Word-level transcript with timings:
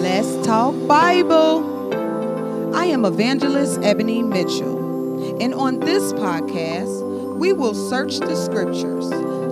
Let's 0.00 0.46
talk 0.46 0.76
Bible. 0.86 1.92
I 2.72 2.84
am 2.84 3.04
evangelist 3.04 3.80
Ebony 3.82 4.22
Mitchell, 4.22 5.42
and 5.42 5.52
on 5.52 5.80
this 5.80 6.12
podcast, 6.12 7.36
we 7.36 7.52
will 7.52 7.74
search 7.74 8.20
the 8.20 8.36
scriptures 8.36 9.10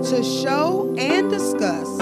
to 0.08 0.22
show 0.22 0.94
and 0.96 1.28
discuss 1.30 1.98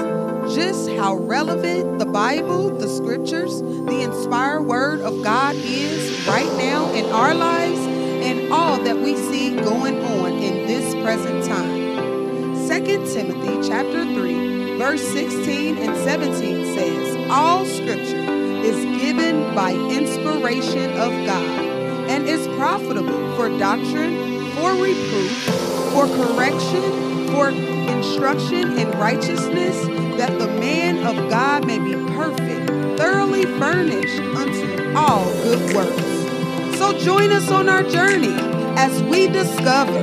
just 0.54 0.90
how 0.90 1.14
relevant 1.16 1.98
the 1.98 2.04
Bible, 2.04 2.68
the 2.68 2.86
scriptures, 2.86 3.62
the 3.62 4.02
inspired 4.02 4.64
word 4.64 5.00
of 5.00 5.22
God 5.24 5.54
is 5.56 6.26
right 6.26 6.52
now 6.58 6.92
in 6.92 7.06
our 7.06 7.34
lives 7.34 7.80
and 7.80 8.52
all 8.52 8.76
that 8.84 8.98
we 8.98 9.16
see 9.16 9.56
going 9.56 10.04
on 10.04 10.32
in 10.32 10.66
this 10.66 10.94
present 10.96 11.46
time. 11.46 12.68
2 12.68 13.14
Timothy 13.14 13.66
chapter 13.66 14.04
3 14.04 14.76
verse 14.76 15.06
16 15.12 15.78
and 15.78 15.96
17 15.96 16.74
says, 16.74 17.30
All 17.30 17.64
scripture 17.64 18.23
is 18.64 18.84
given 18.98 19.54
by 19.54 19.72
inspiration 19.74 20.90
of 20.92 21.12
God 21.26 21.64
and 22.08 22.26
is 22.26 22.46
profitable 22.56 23.36
for 23.36 23.50
doctrine, 23.58 24.50
for 24.52 24.72
reproof, 24.72 25.44
for 25.92 26.06
correction, 26.06 27.28
for 27.28 27.50
instruction 27.50 28.78
in 28.78 28.90
righteousness, 28.92 29.76
that 30.16 30.38
the 30.38 30.46
man 30.46 31.04
of 31.06 31.28
God 31.28 31.66
may 31.66 31.78
be 31.78 31.92
perfect, 32.14 32.70
thoroughly 32.98 33.44
furnished 33.58 34.20
unto 34.20 34.96
all 34.96 35.24
good 35.42 35.74
works. 35.74 36.78
So 36.78 36.96
join 36.98 37.32
us 37.32 37.50
on 37.50 37.68
our 37.68 37.82
journey 37.82 38.36
as 38.78 39.02
we 39.02 39.28
discover 39.28 40.00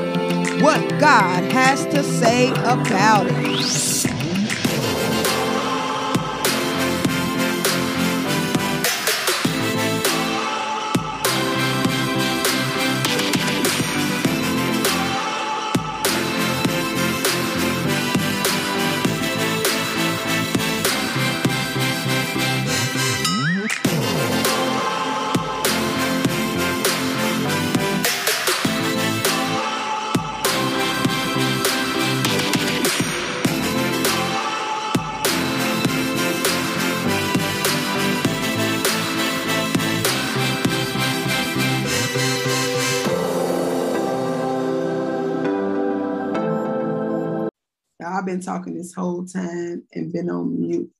what 0.61 0.87
God 0.99 1.51
has 1.51 1.85
to 1.87 2.03
say 2.03 2.51
about 2.51 3.25
it. 3.27 4.10
I've 48.21 48.27
been 48.27 48.39
talking 48.39 48.77
this 48.77 48.93
whole 48.93 49.25
time 49.25 49.81
and 49.93 50.13
been 50.13 50.29
on 50.29 50.61
mute. 50.61 50.91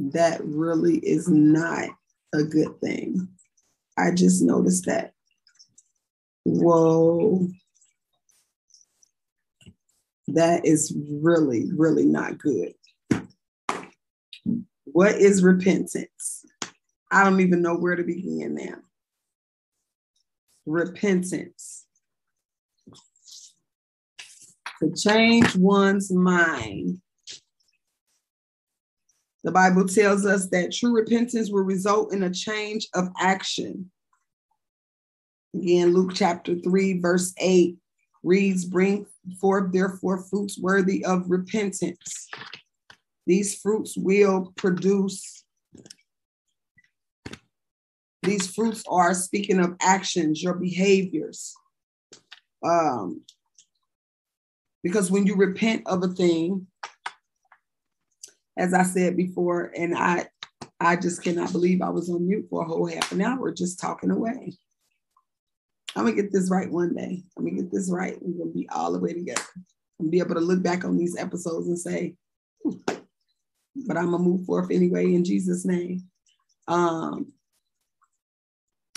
That 0.00 0.40
really 0.42 0.96
is 0.96 1.28
not 1.28 1.90
a 2.34 2.42
good 2.42 2.80
thing. 2.80 3.28
I 3.96 4.10
just 4.10 4.42
noticed 4.42 4.86
that. 4.86 5.12
Whoa. 6.42 7.46
That 10.26 10.66
is 10.66 10.92
really, 11.22 11.70
really 11.76 12.06
not 12.06 12.38
good. 12.38 12.74
What 14.86 15.14
is 15.14 15.44
repentance? 15.44 16.44
I 17.12 17.22
don't 17.22 17.40
even 17.40 17.62
know 17.62 17.76
where 17.76 17.94
to 17.94 18.02
begin 18.02 18.56
now 18.56 18.78
repentance. 20.66 21.86
To 24.80 24.92
change 24.96 25.54
one's 25.56 26.12
mind. 26.12 27.00
The 29.44 29.52
Bible 29.52 29.86
tells 29.86 30.24
us 30.24 30.48
that 30.48 30.72
true 30.72 30.94
repentance 30.94 31.50
will 31.50 31.64
result 31.64 32.12
in 32.12 32.22
a 32.22 32.30
change 32.30 32.88
of 32.94 33.08
action. 33.18 33.90
Again, 35.54 35.92
Luke 35.92 36.12
chapter 36.14 36.56
3, 36.56 37.00
verse 37.00 37.34
8 37.38 37.76
reads, 38.22 38.64
Bring 38.64 39.06
forth 39.40 39.72
therefore 39.72 40.24
fruits 40.24 40.58
worthy 40.58 41.04
of 41.04 41.28
repentance. 41.28 42.28
These 43.26 43.56
fruits 43.56 43.96
will 43.96 44.52
produce 44.56 45.44
these 48.22 48.52
fruits 48.54 48.84
are 48.88 49.14
speaking 49.14 49.58
of 49.58 49.76
actions, 49.80 50.42
your 50.42 50.54
behaviors. 50.54 51.54
Um, 52.64 53.22
because 54.82 55.10
when 55.10 55.26
you 55.26 55.36
repent 55.36 55.82
of 55.86 56.02
a 56.02 56.08
thing, 56.08 56.66
as 58.56 58.74
I 58.74 58.82
said 58.82 59.16
before, 59.16 59.72
and 59.76 59.96
I 59.96 60.26
I 60.78 60.96
just 60.96 61.22
cannot 61.22 61.52
believe 61.52 61.80
I 61.80 61.90
was 61.90 62.10
on 62.10 62.26
mute 62.26 62.46
for 62.50 62.62
a 62.62 62.66
whole 62.66 62.86
half 62.86 63.12
an 63.12 63.22
hour 63.22 63.52
just 63.52 63.78
talking 63.80 64.10
away. 64.10 64.52
I'm 65.94 66.04
gonna 66.04 66.16
get 66.16 66.32
this 66.32 66.50
right 66.50 66.70
one 66.70 66.94
day. 66.94 67.22
I'm 67.36 67.44
gonna 67.44 67.62
get 67.62 67.70
this 67.70 67.90
right. 67.90 68.16
We're 68.20 68.38
gonna 68.38 68.50
be 68.52 68.68
all 68.68 68.92
the 68.92 68.98
way 68.98 69.12
together 69.12 69.42
and 70.00 70.10
be 70.10 70.18
able 70.18 70.34
to 70.34 70.40
look 70.40 70.62
back 70.62 70.84
on 70.84 70.96
these 70.96 71.16
episodes 71.16 71.68
and 71.68 71.78
say, 71.78 72.14
but 72.64 73.96
I'm 73.96 74.10
gonna 74.10 74.18
move 74.18 74.44
forth 74.46 74.70
anyway 74.70 75.14
in 75.14 75.24
Jesus' 75.24 75.64
name. 75.64 76.08
Um, 76.68 77.32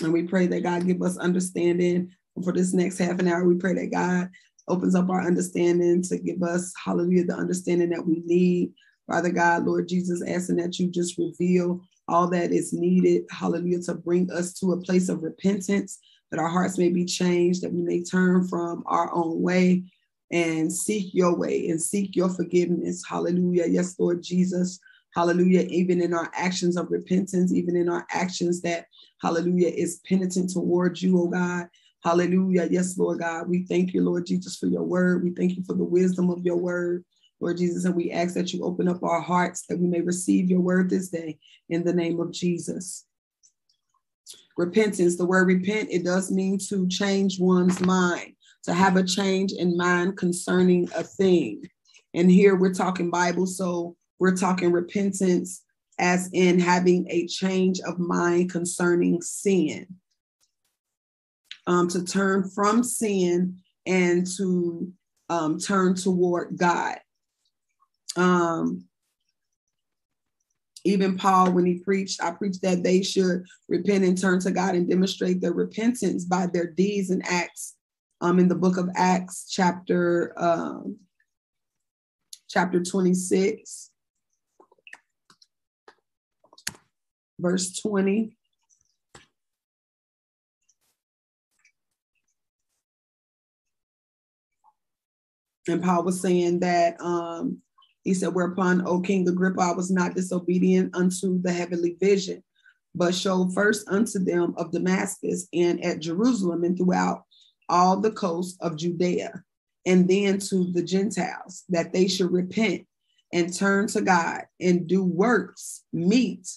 and 0.02 0.12
we 0.12 0.24
pray 0.24 0.46
that 0.46 0.62
God 0.62 0.86
give 0.86 1.02
us 1.02 1.16
understanding 1.16 2.10
for 2.42 2.52
this 2.52 2.72
next 2.74 2.98
half 2.98 3.18
an 3.18 3.28
hour. 3.28 3.44
We 3.44 3.56
pray 3.56 3.74
that 3.74 3.92
God 3.92 4.30
opens 4.68 4.94
up 4.94 5.08
our 5.08 5.22
understanding 5.22 6.02
to 6.02 6.18
give 6.18 6.42
us, 6.42 6.72
hallelujah, 6.82 7.24
the 7.24 7.34
understanding 7.34 7.90
that 7.90 8.06
we 8.06 8.22
need. 8.26 8.72
Father 9.06 9.30
God, 9.30 9.64
Lord 9.64 9.88
Jesus, 9.88 10.22
asking 10.26 10.56
that 10.56 10.78
you 10.78 10.90
just 10.90 11.16
reveal 11.16 11.80
all 12.08 12.28
that 12.28 12.52
is 12.52 12.72
needed, 12.72 13.24
hallelujah, 13.30 13.80
to 13.82 13.94
bring 13.94 14.30
us 14.30 14.52
to 14.54 14.72
a 14.72 14.80
place 14.80 15.08
of 15.08 15.22
repentance, 15.22 15.98
that 16.30 16.40
our 16.40 16.48
hearts 16.48 16.78
may 16.78 16.88
be 16.88 17.04
changed, 17.04 17.62
that 17.62 17.72
we 17.72 17.82
may 17.82 18.02
turn 18.02 18.46
from 18.48 18.82
our 18.86 19.12
own 19.14 19.40
way 19.40 19.84
and 20.32 20.72
seek 20.72 21.14
your 21.14 21.36
way 21.36 21.68
and 21.68 21.80
seek 21.80 22.16
your 22.16 22.28
forgiveness. 22.28 23.04
Hallelujah. 23.08 23.66
Yes, 23.68 23.94
Lord 23.98 24.22
Jesus. 24.22 24.80
Hallelujah. 25.16 25.66
Even 25.70 26.02
in 26.02 26.12
our 26.12 26.30
actions 26.34 26.76
of 26.76 26.90
repentance, 26.90 27.50
even 27.50 27.74
in 27.74 27.88
our 27.88 28.06
actions 28.10 28.60
that 28.60 28.84
hallelujah, 29.22 29.68
is 29.68 30.02
penitent 30.06 30.50
towards 30.50 31.02
you, 31.02 31.18
oh 31.18 31.28
God. 31.28 31.68
Hallelujah. 32.04 32.68
Yes, 32.70 32.98
Lord 32.98 33.20
God. 33.20 33.48
We 33.48 33.64
thank 33.64 33.94
you, 33.94 34.04
Lord 34.04 34.26
Jesus, 34.26 34.58
for 34.58 34.66
your 34.66 34.82
word. 34.82 35.24
We 35.24 35.30
thank 35.30 35.56
you 35.56 35.64
for 35.64 35.72
the 35.72 35.84
wisdom 35.84 36.28
of 36.28 36.44
your 36.44 36.58
word, 36.58 37.02
Lord 37.40 37.56
Jesus. 37.56 37.86
And 37.86 37.96
we 37.96 38.12
ask 38.12 38.34
that 38.34 38.52
you 38.52 38.62
open 38.62 38.88
up 38.88 39.02
our 39.02 39.22
hearts 39.22 39.64
that 39.70 39.78
we 39.78 39.88
may 39.88 40.02
receive 40.02 40.50
your 40.50 40.60
word 40.60 40.90
this 40.90 41.08
day 41.08 41.38
in 41.70 41.82
the 41.82 41.94
name 41.94 42.20
of 42.20 42.30
Jesus. 42.30 43.06
Repentance, 44.58 45.16
the 45.16 45.24
word 45.24 45.48
repent, 45.48 45.88
it 45.90 46.04
does 46.04 46.30
mean 46.30 46.58
to 46.68 46.86
change 46.88 47.40
one's 47.40 47.80
mind, 47.80 48.34
to 48.64 48.74
have 48.74 48.96
a 48.96 49.02
change 49.02 49.52
in 49.52 49.78
mind 49.78 50.18
concerning 50.18 50.90
a 50.94 51.02
thing. 51.02 51.62
And 52.12 52.30
here 52.30 52.54
we're 52.54 52.74
talking 52.74 53.10
Bible, 53.10 53.46
so 53.46 53.96
we're 54.18 54.36
talking 54.36 54.72
repentance 54.72 55.62
as 55.98 56.28
in 56.32 56.58
having 56.58 57.06
a 57.10 57.26
change 57.26 57.80
of 57.80 57.98
mind 57.98 58.50
concerning 58.50 59.20
sin. 59.22 59.86
Um, 61.66 61.88
to 61.88 62.04
turn 62.04 62.48
from 62.48 62.84
sin 62.84 63.58
and 63.86 64.26
to 64.36 64.92
um, 65.28 65.58
turn 65.58 65.96
toward 65.96 66.56
God. 66.56 66.98
Um, 68.16 68.84
even 70.84 71.16
Paul, 71.16 71.50
when 71.52 71.66
he 71.66 71.80
preached, 71.80 72.22
I 72.22 72.30
preached 72.30 72.62
that 72.62 72.84
they 72.84 73.02
should 73.02 73.44
repent 73.68 74.04
and 74.04 74.16
turn 74.16 74.38
to 74.40 74.52
God 74.52 74.76
and 74.76 74.88
demonstrate 74.88 75.40
their 75.40 75.52
repentance 75.52 76.24
by 76.24 76.46
their 76.46 76.66
deeds 76.66 77.10
and 77.10 77.26
acts. 77.26 77.74
Um, 78.20 78.38
in 78.38 78.48
the 78.48 78.54
book 78.54 78.78
of 78.78 78.88
Acts, 78.94 79.46
chapter 79.50 80.32
um, 80.38 80.98
chapter 82.48 82.82
26, 82.82 83.85
verse 87.38 87.78
20. 87.80 88.36
And 95.68 95.82
Paul 95.82 96.04
was 96.04 96.20
saying 96.20 96.60
that 96.60 97.00
um, 97.00 97.58
he 98.04 98.14
said, 98.14 98.34
Whereupon, 98.34 98.86
O 98.86 99.00
King 99.00 99.28
Agrippa, 99.28 99.60
I 99.60 99.72
was 99.72 99.90
not 99.90 100.14
disobedient 100.14 100.94
unto 100.94 101.40
the 101.42 101.52
heavenly 101.52 101.96
vision, 102.00 102.42
but 102.94 103.14
showed 103.14 103.52
first 103.52 103.88
unto 103.88 104.20
them 104.20 104.54
of 104.56 104.70
Damascus 104.70 105.48
and 105.52 105.84
at 105.84 106.00
Jerusalem 106.00 106.62
and 106.62 106.76
throughout 106.76 107.24
all 107.68 107.96
the 107.96 108.12
coasts 108.12 108.56
of 108.60 108.76
Judea, 108.76 109.42
and 109.84 110.08
then 110.08 110.38
to 110.38 110.70
the 110.72 110.84
Gentiles 110.84 111.64
that 111.68 111.92
they 111.92 112.06
should 112.06 112.30
repent 112.30 112.86
and 113.32 113.52
turn 113.52 113.88
to 113.88 114.00
God 114.00 114.42
and 114.60 114.86
do 114.86 115.02
works 115.02 115.82
meet 115.92 116.48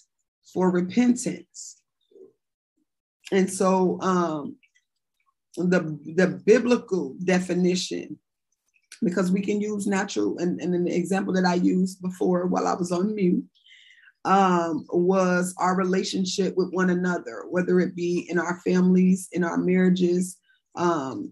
for 0.54 0.72
repentance. 0.72 1.82
And 3.32 3.50
so 3.50 4.00
um, 4.02 4.56
the, 5.56 6.00
the 6.16 6.42
biblical 6.46 7.16
definition, 7.24 8.18
because 9.02 9.32
we 9.32 9.42
can 9.42 9.62
use 9.62 9.88
natural, 9.88 10.38
and, 10.40 10.60
and 10.60 10.74
an 10.74 10.88
example 10.88 11.34
that 11.34 11.46
I 11.46 11.56
used 11.56 12.02
before 12.02 12.48
while 12.48 12.68
I 12.68 12.74
was 12.74 12.92
on 12.92 13.16
mute, 13.16 13.44
um, 14.26 14.86
was 14.90 15.56
our 15.58 15.76
relationship 15.76 16.56
with 16.58 16.72
one 16.72 16.90
another, 16.90 17.46
whether 17.50 17.80
it 17.80 17.96
be 17.96 18.28
in 18.30 18.38
our 18.38 18.60
families, 18.62 19.30
in 19.32 19.44
our 19.44 19.58
marriages, 19.58 20.38
um, 20.76 21.32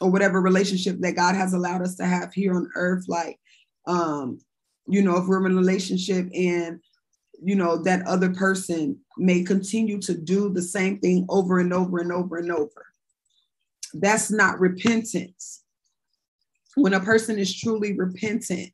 or 0.00 0.10
whatever 0.10 0.40
relationship 0.40 0.98
that 1.00 1.14
God 1.14 1.36
has 1.36 1.52
allowed 1.52 1.82
us 1.82 1.94
to 1.96 2.04
have 2.04 2.32
here 2.32 2.54
on 2.54 2.68
earth. 2.74 3.04
Like, 3.06 3.38
um, 3.86 4.40
you 4.88 5.02
know, 5.02 5.16
if 5.16 5.26
we're 5.26 5.46
in 5.46 5.52
a 5.52 5.56
relationship 5.56 6.28
and 6.34 6.80
you 7.44 7.54
know 7.54 7.76
that 7.82 8.06
other 8.06 8.32
person 8.32 8.98
may 9.18 9.42
continue 9.42 10.00
to 10.00 10.16
do 10.16 10.48
the 10.48 10.62
same 10.62 10.98
thing 10.98 11.26
over 11.28 11.58
and 11.58 11.72
over 11.72 11.98
and 11.98 12.10
over 12.10 12.38
and 12.38 12.50
over. 12.50 12.86
That's 13.92 14.30
not 14.30 14.58
repentance. 14.58 15.62
When 16.74 16.94
a 16.94 17.00
person 17.00 17.38
is 17.38 17.54
truly 17.54 17.92
repentant, 17.92 18.70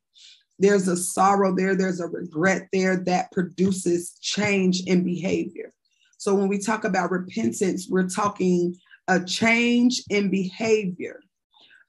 there's 0.57 0.87
a 0.87 0.95
sorrow 0.95 1.55
there, 1.55 1.75
there's 1.75 1.99
a 1.99 2.07
regret 2.07 2.67
there 2.71 2.97
that 3.05 3.31
produces 3.31 4.17
change 4.21 4.83
in 4.85 5.03
behavior. 5.03 5.73
So 6.17 6.33
when 6.33 6.47
we 6.47 6.59
talk 6.59 6.83
about 6.83 7.11
repentance, 7.11 7.87
we're 7.89 8.07
talking 8.07 8.75
a 9.07 9.23
change 9.23 10.03
in 10.09 10.29
behavior. 10.29 11.19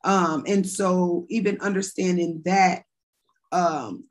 Um, 0.04 0.44
and 0.48 0.66
so 0.66 1.26
even 1.28 1.60
understanding 1.60 2.42
that 2.44 2.82
um, 3.52 4.04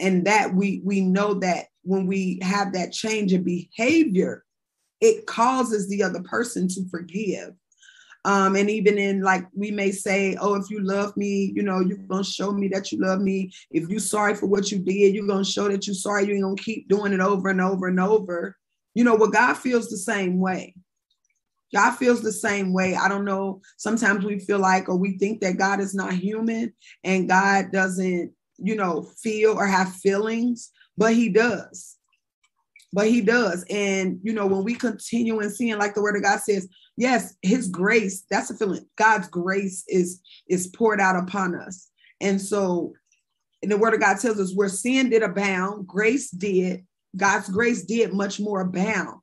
and 0.00 0.26
that 0.26 0.54
we 0.54 0.80
we 0.84 1.00
know 1.00 1.34
that 1.34 1.66
when 1.82 2.06
we 2.06 2.38
have 2.42 2.72
that 2.72 2.92
change 2.92 3.32
in 3.32 3.42
behavior 3.42 4.44
it 5.00 5.26
causes 5.26 5.88
the 5.88 6.02
other 6.02 6.22
person 6.22 6.66
to 6.68 6.88
forgive. 6.88 7.50
Um, 8.24 8.56
and 8.56 8.68
even 8.68 8.98
in 8.98 9.22
like 9.22 9.46
we 9.54 9.70
may 9.70 9.92
say 9.92 10.36
oh 10.40 10.54
if 10.56 10.68
you 10.70 10.80
love 10.80 11.16
me 11.16 11.52
you 11.54 11.62
know 11.62 11.80
you're 11.80 11.98
gonna 11.98 12.24
show 12.24 12.50
me 12.52 12.68
that 12.68 12.90
you 12.90 12.98
love 13.00 13.20
me. 13.20 13.52
If 13.70 13.88
you're 13.88 14.00
sorry 14.00 14.34
for 14.34 14.46
what 14.46 14.72
you 14.72 14.78
did 14.78 15.14
you're 15.14 15.26
gonna 15.26 15.44
show 15.44 15.68
that 15.68 15.86
you're 15.86 15.94
sorry. 15.94 16.26
You're 16.26 16.40
gonna 16.40 16.56
keep 16.56 16.88
doing 16.88 17.12
it 17.12 17.20
over 17.20 17.48
and 17.48 17.60
over 17.60 17.86
and 17.86 18.00
over. 18.00 18.56
You 18.94 19.04
know 19.04 19.14
what 19.14 19.32
god 19.32 19.54
feels 19.54 19.88
the 19.88 19.96
same 19.96 20.40
way. 20.40 20.74
God 21.72 21.92
feels 21.92 22.22
the 22.22 22.32
same 22.32 22.72
way. 22.72 22.96
I 22.96 23.08
don't 23.08 23.24
know. 23.24 23.60
Sometimes 23.76 24.24
we 24.24 24.38
feel 24.38 24.58
like, 24.58 24.88
or 24.88 24.96
we 24.96 25.18
think 25.18 25.40
that 25.42 25.58
God 25.58 25.80
is 25.80 25.94
not 25.94 26.14
human 26.14 26.72
and 27.04 27.28
God 27.28 27.70
doesn't 27.72 28.32
you 28.58 28.74
know, 28.74 29.02
feel 29.02 29.52
or 29.52 29.66
have 29.66 29.92
feelings, 29.94 30.70
but 30.96 31.14
he 31.14 31.28
does. 31.28 31.96
But 32.92 33.08
he 33.08 33.20
does. 33.20 33.64
And, 33.68 34.18
you 34.22 34.32
know, 34.32 34.46
when 34.46 34.64
we 34.64 34.74
continue 34.74 35.40
in 35.40 35.50
seeing, 35.50 35.78
like 35.78 35.94
the 35.94 36.02
word 36.02 36.16
of 36.16 36.22
God 36.22 36.40
says, 36.40 36.68
yes, 36.96 37.34
his 37.42 37.68
grace, 37.68 38.24
that's 38.30 38.50
a 38.50 38.56
feeling. 38.56 38.86
God's 38.96 39.28
grace 39.28 39.84
is 39.88 40.20
is 40.48 40.66
poured 40.68 41.00
out 41.00 41.16
upon 41.16 41.54
us. 41.54 41.88
And 42.20 42.40
so 42.40 42.94
and 43.62 43.70
the 43.70 43.76
word 43.78 43.94
of 43.94 44.00
God 44.00 44.18
tells 44.20 44.38
us 44.38 44.54
where 44.54 44.68
sin 44.68 45.10
did 45.10 45.22
abound, 45.22 45.86
grace 45.86 46.30
did, 46.30 46.86
God's 47.16 47.48
grace 47.48 47.84
did 47.84 48.12
much 48.12 48.38
more 48.38 48.60
abound. 48.60 49.20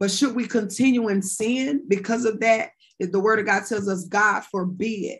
But 0.00 0.10
should 0.10 0.34
we 0.34 0.46
continue 0.46 1.08
in 1.08 1.22
sin 1.22 1.84
because 1.88 2.24
of 2.24 2.40
that? 2.40 2.70
The 2.98 3.20
word 3.20 3.38
of 3.38 3.46
God 3.46 3.64
tells 3.66 3.88
us, 3.88 4.04
God 4.04 4.44
forbid. 4.44 5.18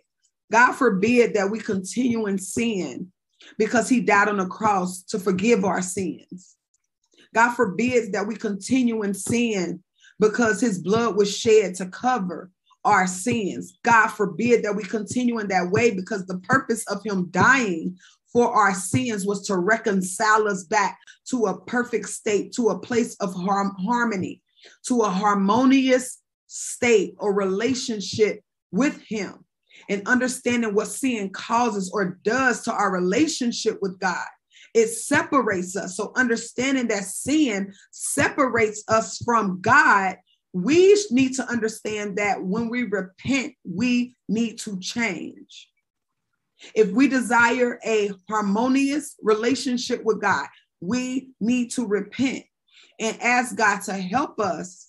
God 0.51 0.73
forbid 0.73 1.35
that 1.35 1.51
we 1.51 1.61
continue 1.61 2.27
in 2.27 2.39
sin 2.39 3.13
because 3.58 3.88
he 3.88 4.00
died 4.00 4.29
on 4.29 4.38
the 4.38 4.46
cross 4.46 5.02
to 5.02 5.19
forgive 5.19 5.64
our 5.64 5.82
sins. 5.82 6.56
God 7.35 7.55
forbids 7.55 8.11
that 8.12 8.26
we 8.26 8.37
continue 8.37 9.02
in 9.02 9.14
sin 9.14 9.82
because 10.19 10.61
his 10.61 10.79
blood 10.79 11.17
was 11.17 11.37
shed 11.37 11.75
to 11.76 11.87
cover 11.87 12.50
our 12.85 13.06
sins. 13.06 13.79
God 13.85 14.08
forbid 14.08 14.64
that 14.64 14.75
we 14.75 14.82
continue 14.82 15.38
in 15.38 15.49
that 15.49 15.70
way 15.70 15.94
because 15.94 16.26
the 16.26 16.38
purpose 16.40 16.87
of 16.88 17.02
him 17.05 17.29
dying 17.31 17.96
for 18.32 18.50
our 18.52 18.75
sins 18.75 19.26
was 19.26 19.46
to 19.46 19.56
reconcile 19.56 20.49
us 20.49 20.64
back 20.64 20.99
to 21.31 21.46
a 21.46 21.61
perfect 21.62 22.08
state, 22.08 22.52
to 22.52 22.69
a 22.69 22.79
place 22.79 23.14
of 23.17 23.35
harmony, 23.35 24.43
to 24.87 25.02
a 25.02 25.11
harmonious 25.11 26.19
state 26.46 27.14
or 27.19 27.35
relationship 27.35 28.40
with 28.70 29.00
him 29.06 29.44
and 29.88 30.06
understanding 30.06 30.75
what 30.75 30.88
sin 30.88 31.31
causes 31.31 31.90
or 31.93 32.19
does 32.23 32.62
to 32.62 32.73
our 32.73 32.93
relationship 32.93 33.79
with 33.81 33.99
God. 33.99 34.26
It 34.75 34.88
separates 34.88 35.76
us. 35.76 35.96
So, 35.96 36.12
understanding 36.14 36.88
that 36.88 37.05
sin 37.05 37.73
separates 37.90 38.85
us 38.88 39.19
from 39.25 39.61
God, 39.61 40.17
we 40.52 40.96
need 41.11 41.35
to 41.35 41.49
understand 41.49 42.17
that 42.19 42.43
when 42.43 42.69
we 42.69 42.85
repent, 42.85 43.55
we 43.64 44.14
need 44.29 44.58
to 44.61 44.79
change. 44.79 45.69
If 46.75 46.90
we 46.90 47.08
desire 47.08 47.79
a 47.85 48.11
harmonious 48.29 49.14
relationship 49.23 50.05
with 50.05 50.20
God, 50.20 50.46
we 50.81 51.31
need 51.40 51.70
to 51.73 51.87
repent 51.87 52.44
and 53.00 53.20
ask 53.23 53.56
God 53.56 53.81
to 53.82 53.94
help 53.94 54.40
us 54.40 54.88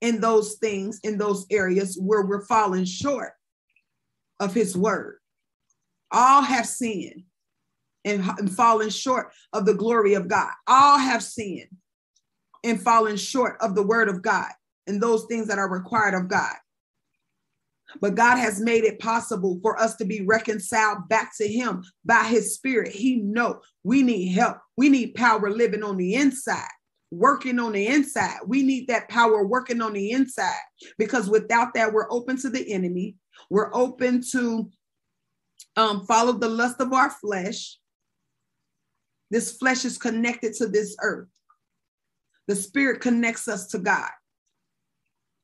in 0.00 0.20
those 0.20 0.54
things, 0.54 1.00
in 1.02 1.18
those 1.18 1.46
areas 1.50 1.98
where 2.00 2.22
we're 2.22 2.46
falling 2.46 2.84
short 2.84 3.32
of 4.40 4.54
his 4.54 4.76
word. 4.76 5.18
All 6.12 6.42
have 6.42 6.66
sinned 6.66 7.24
and, 8.04 8.22
and 8.38 8.50
fallen 8.50 8.90
short 8.90 9.32
of 9.52 9.66
the 9.66 9.74
glory 9.74 10.14
of 10.14 10.28
God. 10.28 10.50
All 10.66 10.98
have 10.98 11.22
sinned 11.22 11.68
and 12.64 12.80
fallen 12.80 13.16
short 13.16 13.56
of 13.60 13.74
the 13.74 13.82
word 13.82 14.08
of 14.08 14.22
God 14.22 14.50
and 14.86 15.00
those 15.00 15.24
things 15.26 15.48
that 15.48 15.58
are 15.58 15.70
required 15.70 16.14
of 16.14 16.28
God. 16.28 16.54
But 18.00 18.14
God 18.14 18.36
has 18.36 18.60
made 18.60 18.84
it 18.84 18.98
possible 18.98 19.58
for 19.62 19.80
us 19.80 19.96
to 19.96 20.04
be 20.04 20.22
reconciled 20.22 21.08
back 21.08 21.36
to 21.38 21.46
him 21.46 21.84
by 22.04 22.24
his 22.24 22.54
spirit. 22.54 22.92
He 22.92 23.16
know 23.16 23.60
we 23.84 24.02
need 24.02 24.32
help. 24.32 24.58
We 24.76 24.88
need 24.88 25.14
power 25.14 25.50
living 25.50 25.82
on 25.82 25.96
the 25.96 26.14
inside, 26.14 26.68
working 27.10 27.58
on 27.58 27.72
the 27.72 27.86
inside. 27.86 28.38
We 28.46 28.62
need 28.62 28.88
that 28.88 29.08
power 29.08 29.46
working 29.46 29.80
on 29.80 29.92
the 29.92 30.10
inside 30.10 30.60
because 30.98 31.30
without 31.30 31.74
that, 31.74 31.92
we're 31.92 32.10
open 32.10 32.36
to 32.38 32.50
the 32.50 32.72
enemy. 32.72 33.16
We're 33.50 33.74
open 33.74 34.22
to 34.32 34.70
um, 35.76 36.04
follow 36.06 36.32
the 36.32 36.48
lust 36.48 36.80
of 36.80 36.92
our 36.92 37.10
flesh. 37.10 37.78
This 39.30 39.56
flesh 39.56 39.84
is 39.84 39.98
connected 39.98 40.54
to 40.54 40.68
this 40.68 40.96
earth. 41.00 41.28
The 42.48 42.56
spirit 42.56 43.00
connects 43.00 43.48
us 43.48 43.66
to 43.68 43.78
God. 43.78 44.10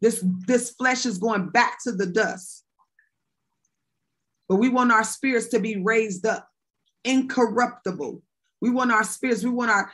This, 0.01 0.25
this 0.47 0.71
flesh 0.71 1.07
is 1.07 1.19
going 1.19 1.51
back 1.51 1.79
to 1.85 1.93
the 1.93 2.07
dust. 2.07 2.65
But 4.49 4.57
we 4.57 4.69
want 4.69 4.93
our 4.93 5.05
spirits 5.05 5.49
to 5.49 5.61
be 5.61 5.77
raised 5.77 6.27
up, 6.27 6.49
incorruptible. 7.05 8.23
We 8.61 8.71
want 8.71 8.93
our 8.93 9.05
spirits, 9.05 9.43
we 9.43 9.51
want 9.51 9.71
our 9.71 9.91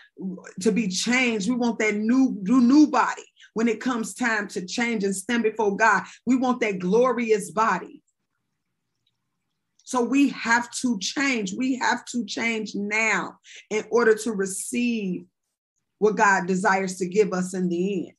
to 0.61 0.73
be 0.73 0.89
changed. 0.89 1.49
We 1.49 1.57
want 1.57 1.79
that 1.79 1.95
new, 1.95 2.37
new, 2.43 2.61
new 2.61 2.87
body 2.89 3.25
when 3.55 3.69
it 3.69 3.81
comes 3.81 4.15
time 4.15 4.49
to 4.49 4.65
change 4.65 5.05
and 5.05 5.15
stand 5.15 5.43
before 5.43 5.77
God. 5.77 6.05
We 6.27 6.37
want 6.37 6.61
that 6.61 6.79
glorious 6.79 7.51
body. 7.51 8.03
So 9.85 10.03
we 10.03 10.29
have 10.31 10.71
to 10.83 10.99
change. 10.99 11.55
We 11.55 11.77
have 11.77 12.05
to 12.07 12.25
change 12.27 12.75
now 12.75 13.39
in 13.71 13.85
order 13.91 14.15
to 14.15 14.33
receive 14.33 15.25
what 15.99 16.17
God 16.17 16.47
desires 16.47 16.99
to 16.99 17.09
give 17.09 17.33
us 17.33 17.55
in 17.55 17.69
the 17.69 18.09
end. 18.09 18.13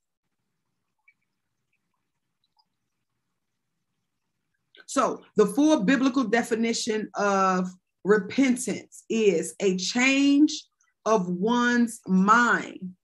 So, 4.87 5.21
the 5.35 5.45
full 5.45 5.83
biblical 5.83 6.23
definition 6.23 7.09
of 7.13 7.69
repentance 8.03 9.03
is 9.07 9.53
a 9.59 9.77
change 9.77 10.65
of 11.05 11.29
one's 11.29 12.01
mind 12.07 12.95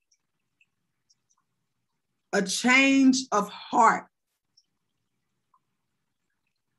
a 2.36 2.42
change 2.42 3.20
of 3.32 3.50
heart. 3.50 4.08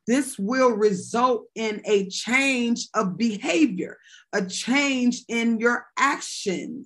This 0.06 0.38
will 0.38 0.70
result 0.70 1.46
in 1.54 1.80
a 1.86 2.10
change 2.10 2.88
of 2.94 3.16
behavior, 3.16 3.96
a 4.34 4.44
change 4.44 5.22
in 5.28 5.58
your 5.58 5.86
action, 5.98 6.84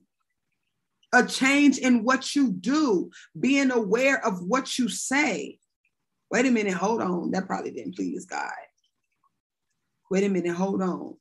a 1.12 1.26
change 1.26 1.78
in 1.78 2.04
what 2.04 2.36
you 2.36 2.52
do, 2.52 3.10
being 3.38 3.72
aware 3.72 4.24
of 4.24 4.40
what 4.44 4.78
you 4.78 4.88
say. 4.88 5.58
Wait 6.30 6.46
a 6.46 6.50
minute, 6.52 6.74
hold 6.74 7.02
on. 7.02 7.32
That 7.32 7.48
probably 7.48 7.72
didn't 7.72 7.96
please 7.96 8.24
God. 8.24 8.52
Wait 10.12 10.22
a 10.22 10.28
minute, 10.28 10.54
hold 10.54 10.80
on. 10.80 11.16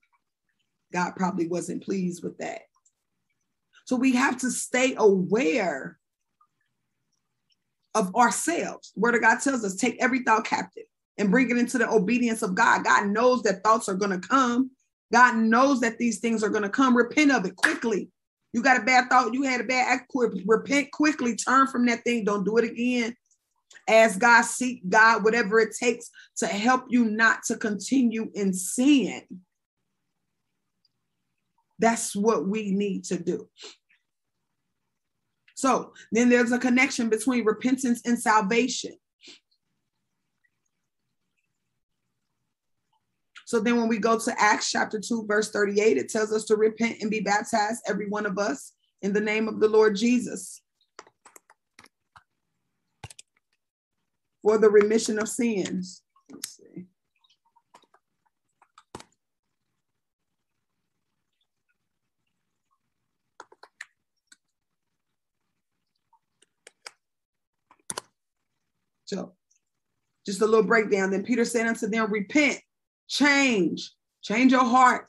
God 0.94 1.14
probably 1.16 1.48
wasn't 1.48 1.84
pleased 1.84 2.24
with 2.24 2.38
that. 2.38 2.62
So 3.86 3.96
we 3.96 4.14
have 4.14 4.38
to 4.38 4.52
stay 4.52 4.94
aware 4.96 5.99
of 7.96 8.16
ourselves. 8.16 8.92
Word 8.96 9.16
of 9.16 9.22
God 9.22 9.40
tells 9.42 9.64
us, 9.64 9.76
take 9.76 10.02
every 10.02 10.24
thought 10.24 10.46
captive 10.46 10.84
and 11.18 11.32
bring 11.32 11.50
it 11.50 11.58
into 11.58 11.78
the 11.78 11.90
obedience 11.90 12.42
of 12.42 12.56
God. 12.56 12.84
God 12.84 13.08
knows 13.08 13.44
that 13.44 13.64
thoughts 13.64 13.90
are 13.90 13.96
going 13.96 14.20
to 14.20 14.28
come. 14.28 14.72
God 15.12 15.36
knows 15.36 15.82
that 15.82 15.98
these 15.98 16.20
things 16.20 16.44
are 16.44 16.50
going 16.50 16.64
to 16.64 16.70
come. 16.70 16.96
Repent 16.96 17.32
of 17.32 17.46
it 17.46 17.56
quickly. 17.56 18.10
You 18.54 18.64
got 18.64 18.82
a 18.82 18.84
bad 18.86 19.10
thought, 19.10 19.34
you 19.34 19.44
had 19.44 19.62
a 19.62 19.66
bad 19.66 19.88
act, 19.88 20.12
repent 20.46 20.92
quickly, 20.92 21.36
turn 21.36 21.68
from 21.68 21.86
that 21.86 22.04
thing, 22.04 22.24
don't 22.24 22.44
do 22.44 22.58
it 22.58 22.66
again. 22.66 23.16
Ask 23.88 24.20
God, 24.20 24.44
seek 24.44 24.88
God, 24.90 25.24
whatever 25.24 25.60
it 25.60 25.76
takes 25.80 26.10
to 26.38 26.48
help 26.48 26.86
you 26.90 27.06
not 27.06 27.44
to 27.46 27.58
continue 27.58 28.32
in 28.34 28.54
sin. 28.54 29.22
That's 31.78 32.16
what 32.16 32.48
we 32.48 32.72
need 32.72 33.06
to 33.06 33.18
do. 33.18 33.48
So 35.60 35.92
then 36.14 36.30
there's 36.30 36.54
a 36.54 36.58
connection 36.58 37.10
between 37.10 37.44
repentance 37.44 38.02
and 38.06 38.18
salvation. 38.18 38.94
So 43.46 43.60
then 43.60 43.76
when 43.76 43.90
we 43.90 43.98
go 43.98 44.18
to 44.18 44.42
Acts 44.42 44.72
chapter 44.72 45.02
2, 45.02 45.26
verse 45.28 45.52
38, 45.52 45.98
it 45.98 46.08
tells 46.08 46.32
us 46.32 46.46
to 46.46 46.56
repent 46.56 47.02
and 47.02 47.12
be 47.12 47.20
baptized, 47.20 47.82
every 47.86 48.08
one 48.08 48.26
of 48.26 48.38
us, 48.38 48.72
in 49.02 49.12
the 49.12 49.20
name 49.20 49.50
of 49.50 49.60
the 49.60 49.68
Lord 49.68 49.98
Jesus 49.98 50.62
for 54.42 54.58
the 54.58 54.70
remission 54.70 55.20
of 55.20 55.28
sins. 55.28 56.04
Let's 56.32 56.56
see. 56.56 56.86
So 69.10 69.34
just 70.24 70.42
a 70.42 70.46
little 70.46 70.66
breakdown. 70.66 71.10
Then 71.10 71.24
Peter 71.24 71.44
said 71.44 71.66
unto 71.66 71.88
them, 71.88 72.12
Repent 72.12 72.60
Change. 73.08 73.92
Change 74.22 74.52
your 74.52 74.64
heart. 74.64 75.08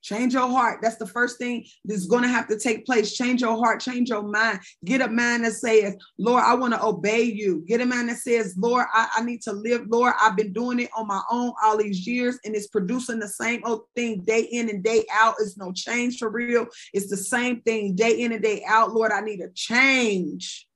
Change 0.00 0.34
your 0.34 0.48
heart. 0.48 0.80
That's 0.80 0.98
the 0.98 1.06
first 1.06 1.38
thing 1.38 1.64
that's 1.84 2.06
going 2.06 2.22
to 2.22 2.28
have 2.28 2.46
to 2.48 2.58
take 2.58 2.84
place. 2.84 3.16
Change 3.16 3.40
your 3.40 3.56
heart, 3.56 3.80
change 3.80 4.10
your 4.10 4.22
mind. 4.22 4.60
Get 4.84 5.00
a 5.00 5.08
mind 5.08 5.46
that 5.46 5.54
says, 5.54 5.96
Lord, 6.18 6.44
I 6.44 6.54
want 6.54 6.74
to 6.74 6.84
obey 6.84 7.22
you. 7.22 7.64
Get 7.66 7.80
a 7.80 7.86
mind 7.86 8.10
that 8.10 8.18
says, 8.18 8.54
Lord, 8.58 8.84
I, 8.92 9.08
I, 9.16 9.24
need 9.24 9.40
to 9.42 9.52
live. 9.52 9.86
Lord, 9.88 10.12
I've 10.20 10.36
been 10.36 10.52
doing 10.52 10.78
it 10.78 10.90
on 10.94 11.08
my 11.08 11.22
own 11.30 11.52
all 11.64 11.78
these 11.78 12.06
years 12.06 12.38
and 12.44 12.54
it's 12.54 12.66
producing 12.66 13.18
the 13.18 13.28
same 13.28 13.62
old 13.64 13.84
thing 13.96 14.20
day 14.20 14.42
in 14.42 14.68
and 14.68 14.84
day 14.84 15.04
out. 15.10 15.36
It's 15.40 15.56
no 15.56 15.72
change 15.72 16.18
for 16.18 16.28
real. 16.28 16.66
It's 16.92 17.08
the 17.08 17.16
same 17.16 17.62
thing 17.62 17.96
day 17.96 18.20
in 18.20 18.32
and 18.32 18.42
day 18.42 18.62
out. 18.68 18.92
Lord, 18.92 19.10
I 19.10 19.22
need 19.22 19.40
a 19.40 19.48
change 19.54 20.68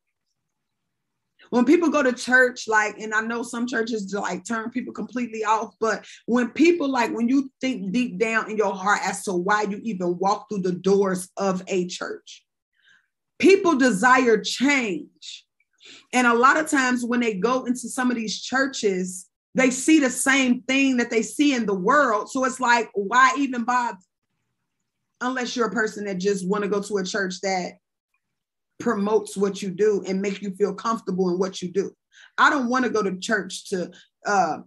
when 1.50 1.64
people 1.64 1.88
go 1.88 2.02
to 2.02 2.12
church, 2.12 2.68
like, 2.68 2.98
and 2.98 3.14
I 3.14 3.20
know 3.20 3.42
some 3.42 3.66
churches 3.66 4.12
like 4.12 4.44
turn 4.44 4.70
people 4.70 4.92
completely 4.92 5.44
off, 5.44 5.74
but 5.80 6.04
when 6.26 6.50
people 6.50 6.88
like, 6.88 7.12
when 7.12 7.28
you 7.28 7.50
think 7.60 7.92
deep 7.92 8.18
down 8.18 8.50
in 8.50 8.56
your 8.56 8.74
heart 8.74 9.00
as 9.04 9.24
to 9.24 9.32
why 9.32 9.62
you 9.62 9.80
even 9.82 10.18
walk 10.18 10.48
through 10.48 10.62
the 10.62 10.72
doors 10.72 11.28
of 11.36 11.62
a 11.68 11.86
church, 11.86 12.44
people 13.38 13.76
desire 13.76 14.40
change. 14.40 15.44
And 16.12 16.26
a 16.26 16.34
lot 16.34 16.56
of 16.56 16.68
times 16.68 17.04
when 17.04 17.20
they 17.20 17.34
go 17.34 17.64
into 17.64 17.88
some 17.88 18.10
of 18.10 18.16
these 18.16 18.40
churches, 18.40 19.26
they 19.54 19.70
see 19.70 19.98
the 19.98 20.10
same 20.10 20.62
thing 20.62 20.98
that 20.98 21.10
they 21.10 21.22
see 21.22 21.54
in 21.54 21.66
the 21.66 21.74
world. 21.74 22.30
So 22.30 22.44
it's 22.44 22.60
like, 22.60 22.90
why 22.94 23.34
even 23.38 23.64
bother? 23.64 23.98
Unless 25.20 25.56
you're 25.56 25.66
a 25.66 25.72
person 25.72 26.04
that 26.04 26.18
just 26.18 26.46
want 26.46 26.62
to 26.62 26.70
go 26.70 26.80
to 26.80 26.98
a 26.98 27.04
church 27.04 27.40
that 27.42 27.72
promotes 28.78 29.36
what 29.36 29.60
you 29.62 29.70
do 29.70 30.02
and 30.06 30.22
make 30.22 30.40
you 30.40 30.50
feel 30.52 30.74
comfortable 30.74 31.30
in 31.30 31.38
what 31.38 31.60
you 31.60 31.70
do. 31.70 31.90
I 32.36 32.50
don't 32.50 32.68
want 32.68 32.84
to 32.84 32.90
go 32.90 33.02
to 33.02 33.18
church 33.18 33.68
to 33.70 33.90
uh 34.26 34.58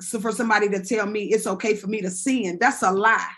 so 0.00 0.20
for 0.20 0.32
somebody 0.32 0.68
to 0.68 0.82
tell 0.82 1.06
me 1.06 1.24
it's 1.26 1.46
okay 1.46 1.76
for 1.76 1.86
me 1.86 2.00
to 2.00 2.10
sin. 2.10 2.58
That's 2.60 2.82
a 2.82 2.90
lie. 2.90 3.30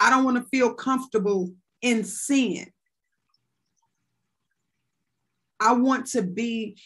I 0.00 0.10
don't 0.10 0.24
want 0.24 0.36
to 0.36 0.48
feel 0.48 0.74
comfortable 0.74 1.52
in 1.82 2.04
sin. 2.04 2.70
I 5.60 5.72
want 5.72 6.06
to 6.08 6.22
be 6.22 6.76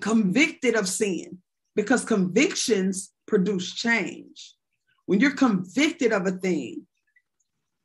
convicted 0.00 0.74
of 0.76 0.88
sin 0.88 1.38
because 1.74 2.04
convictions 2.04 3.12
produce 3.26 3.74
change. 3.74 4.54
When 5.06 5.20
you're 5.20 5.34
convicted 5.34 6.12
of 6.12 6.26
a 6.26 6.32
thing, 6.32 6.86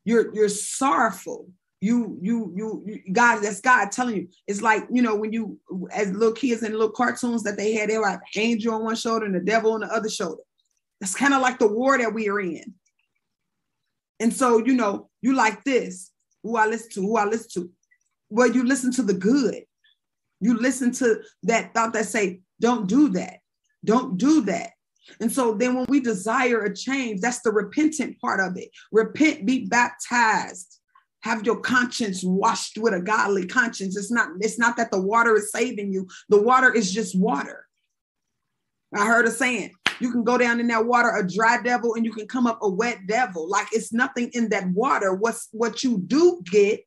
you're 0.05 0.33
you're 0.33 0.49
sorrowful. 0.49 1.49
You, 1.81 2.17
you, 2.21 2.51
you, 2.57 2.83
you, 2.85 3.13
God, 3.13 3.39
that's 3.39 3.61
God 3.61 3.89
telling 3.89 4.17
you. 4.17 4.27
It's 4.47 4.61
like, 4.61 4.85
you 4.91 5.01
know, 5.01 5.15
when 5.15 5.31
you, 5.31 5.57
as 5.93 6.11
little 6.11 6.33
kids 6.33 6.61
in 6.61 6.73
little 6.73 6.89
cartoons 6.89 7.43
that 7.43 7.55
they 7.55 7.73
had, 7.73 7.89
they 7.89 7.97
were 7.97 8.03
like 8.03 8.19
angel 8.35 8.73
on 8.73 8.83
one 8.83 8.97
shoulder 8.97 9.25
and 9.25 9.33
the 9.33 9.39
devil 9.39 9.71
on 9.71 9.79
the 9.79 9.87
other 9.87 10.09
shoulder. 10.09 10.43
That's 10.99 11.15
kind 11.15 11.33
of 11.33 11.41
like 11.41 11.57
the 11.57 11.69
war 11.69 11.97
that 11.97 12.13
we 12.13 12.27
are 12.27 12.41
in. 12.41 12.73
And 14.19 14.33
so, 14.33 14.57
you 14.57 14.73
know, 14.73 15.09
you 15.21 15.33
like 15.33 15.63
this, 15.63 16.11
who 16.43 16.57
I 16.57 16.65
listen 16.67 16.89
to, 16.91 17.01
who 17.01 17.15
I 17.15 17.23
listen 17.23 17.49
to. 17.53 17.71
Well, 18.29 18.51
you 18.51 18.65
listen 18.65 18.91
to 18.93 19.01
the 19.01 19.13
good. 19.13 19.63
You 20.41 20.57
listen 20.57 20.91
to 20.95 21.21
that 21.43 21.73
thought 21.73 21.93
that 21.93 22.07
say, 22.07 22.41
don't 22.59 22.87
do 22.87 23.07
that. 23.09 23.37
Don't 23.85 24.17
do 24.17 24.41
that. 24.41 24.71
And 25.19 25.31
so 25.31 25.53
then 25.53 25.75
when 25.75 25.85
we 25.89 25.99
desire 25.99 26.63
a 26.63 26.75
change, 26.75 27.21
that's 27.21 27.41
the 27.41 27.51
repentant 27.51 28.19
part 28.19 28.39
of 28.39 28.57
it. 28.57 28.69
Repent, 28.91 29.45
be 29.45 29.65
baptized. 29.65 30.79
Have 31.21 31.45
your 31.45 31.59
conscience 31.59 32.23
washed 32.23 32.77
with 32.77 32.93
a 32.93 33.01
godly 33.01 33.45
conscience. 33.45 33.97
It's 33.97 34.11
not, 34.11 34.29
it's 34.39 34.57
not 34.57 34.77
that 34.77 34.91
the 34.91 35.01
water 35.01 35.35
is 35.35 35.51
saving 35.51 35.91
you. 35.91 36.07
The 36.29 36.41
water 36.41 36.73
is 36.73 36.91
just 36.93 37.19
water. 37.19 37.65
I 38.95 39.05
heard 39.05 39.25
a 39.25 39.31
saying, 39.31 39.71
you 39.99 40.11
can 40.11 40.23
go 40.23 40.37
down 40.37 40.59
in 40.59 40.67
that 40.67 40.85
water 40.85 41.15
a 41.15 41.27
dry 41.27 41.61
devil 41.61 41.95
and 41.95 42.05
you 42.05 42.13
can 42.13 42.27
come 42.27 42.47
up 42.47 42.59
a 42.61 42.69
wet 42.69 42.99
devil. 43.07 43.47
Like 43.49 43.67
it's 43.71 43.91
nothing 43.91 44.29
in 44.33 44.49
that 44.49 44.69
water. 44.69 45.13
What's 45.13 45.49
what 45.51 45.83
you 45.83 45.99
do 45.99 46.41
get 46.49 46.81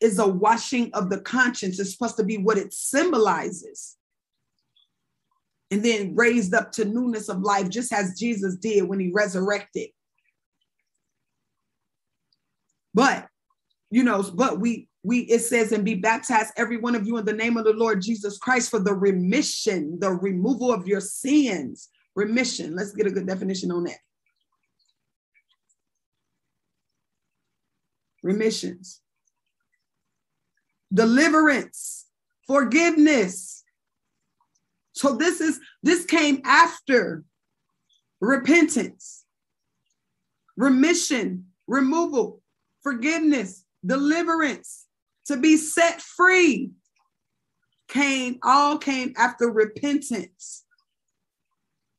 is 0.00 0.18
a 0.18 0.26
washing 0.26 0.90
of 0.94 1.10
the 1.10 1.20
conscience. 1.20 1.78
It's 1.78 1.92
supposed 1.92 2.16
to 2.16 2.24
be 2.24 2.38
what 2.38 2.58
it 2.58 2.72
symbolizes 2.72 3.96
and 5.70 5.84
then 5.84 6.14
raised 6.14 6.54
up 6.54 6.72
to 6.72 6.84
newness 6.84 7.28
of 7.28 7.40
life, 7.40 7.68
just 7.68 7.92
as 7.92 8.18
Jesus 8.18 8.56
did 8.56 8.88
when 8.88 9.00
he 9.00 9.10
resurrected. 9.12 9.88
But, 12.94 13.28
you 13.90 14.04
know, 14.04 14.22
but 14.22 14.60
we, 14.60 14.88
we, 15.02 15.20
it 15.20 15.40
says, 15.40 15.72
and 15.72 15.84
be 15.84 15.94
baptized, 15.94 16.52
every 16.56 16.78
one 16.78 16.94
of 16.94 17.06
you, 17.06 17.18
in 17.18 17.24
the 17.24 17.32
name 17.32 17.56
of 17.56 17.64
the 17.64 17.72
Lord 17.72 18.00
Jesus 18.00 18.38
Christ 18.38 18.70
for 18.70 18.78
the 18.78 18.94
remission, 18.94 19.98
the 20.00 20.10
removal 20.10 20.72
of 20.72 20.86
your 20.86 21.00
sins. 21.00 21.88
Remission. 22.14 22.74
Let's 22.74 22.92
get 22.92 23.06
a 23.06 23.10
good 23.10 23.26
definition 23.26 23.70
on 23.70 23.84
that. 23.84 23.98
Remissions. 28.22 29.02
Deliverance, 30.94 32.06
forgiveness, 32.46 33.64
so 34.96 35.14
this 35.14 35.42
is 35.42 35.60
this 35.82 36.06
came 36.06 36.40
after 36.44 37.22
repentance, 38.18 39.24
remission, 40.56 41.48
removal, 41.66 42.40
forgiveness, 42.82 43.62
deliverance, 43.84 44.86
to 45.26 45.36
be 45.36 45.58
set 45.58 46.00
free 46.00 46.70
came 47.88 48.38
all 48.42 48.78
came 48.78 49.12
after 49.18 49.50
repentance. 49.50 50.64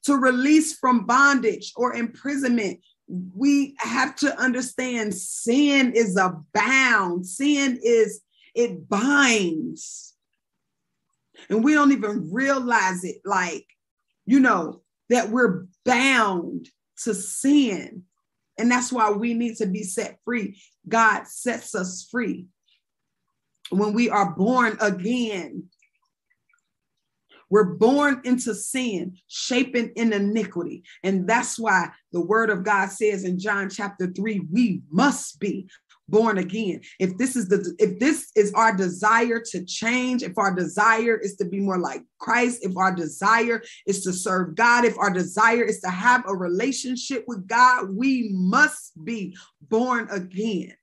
To 0.06 0.16
release 0.16 0.75
from 0.75 1.06
bondage 1.06 1.74
or 1.75 1.94
imprisonment. 1.94 2.80
We 3.08 3.75
have 3.77 4.16
to 4.18 4.36
understand 4.39 5.13
sin 5.13 5.94
is 5.94 6.18
a 6.18 6.42
bound. 6.54 7.27
Sin 7.27 7.80
is 7.84 8.22
it 8.56 8.89
binds 8.89 10.17
and 11.50 11.63
we 11.63 11.74
don't 11.74 11.91
even 11.91 12.29
realize 12.32 13.03
it 13.03 13.17
like 13.25 13.65
you 14.25 14.39
know 14.39 14.82
that 15.10 15.29
we're 15.29 15.65
bound 15.86 16.67
to 17.03 17.13
sin. 17.13 18.03
And 18.60 18.72
that's 18.72 18.91
why 18.91 19.12
we 19.12 19.34
need 19.34 19.58
to 19.58 19.67
be 19.67 19.84
set 19.84 20.17
free. 20.25 20.60
God 20.88 21.27
sets 21.27 21.75
us 21.75 22.08
free. 22.10 22.48
When 23.70 23.94
we 23.94 24.10
are 24.10 24.34
born 24.36 24.77
again 24.82 25.70
we're 27.50 27.75
born 27.75 28.22
into 28.25 28.53
sin, 28.53 29.17
shaping 29.27 29.91
in 29.96 30.12
iniquity. 30.12 30.84
And 31.03 31.27
that's 31.27 31.58
why 31.58 31.89
the 32.12 32.22
word 32.22 32.50
of 32.50 32.63
God 32.63 32.89
says 32.89 33.24
in 33.24 33.39
John 33.39 33.70
chapter 33.70 34.08
3 34.08 34.41
we 34.51 34.82
must 34.89 35.39
be 35.39 35.70
born 36.10 36.38
again 36.38 36.80
if 37.00 37.18
this 37.18 37.36
is 37.36 37.48
the 37.48 37.76
if 37.80 38.00
this 38.00 38.32
is 38.36 38.54
our 38.54 38.76
desire 38.76 39.42
to 39.44 39.64
change 39.66 40.24
if 40.24 40.38
our 40.38 40.54
desire 40.54 41.18
is 41.18 41.36
to 41.36 41.46
be 41.46 41.60
more 41.60 41.80
like 41.80 42.02
christ 42.20 42.60
if 42.64 42.76
our 42.78 42.94
desire 42.94 43.62
is 43.86 44.04
to 44.04 44.14
serve 44.14 44.56
god 44.56 44.86
if 44.86 44.98
our 44.98 45.10
desire 45.10 45.64
is 45.64 45.80
to 45.82 45.90
have 45.90 46.24
a 46.28 46.36
relationship 46.36 47.24
with 47.28 47.46
god 47.48 47.90
we 47.90 48.30
must 48.34 48.94
be 49.04 49.36
born 49.62 50.08
again 50.12 50.74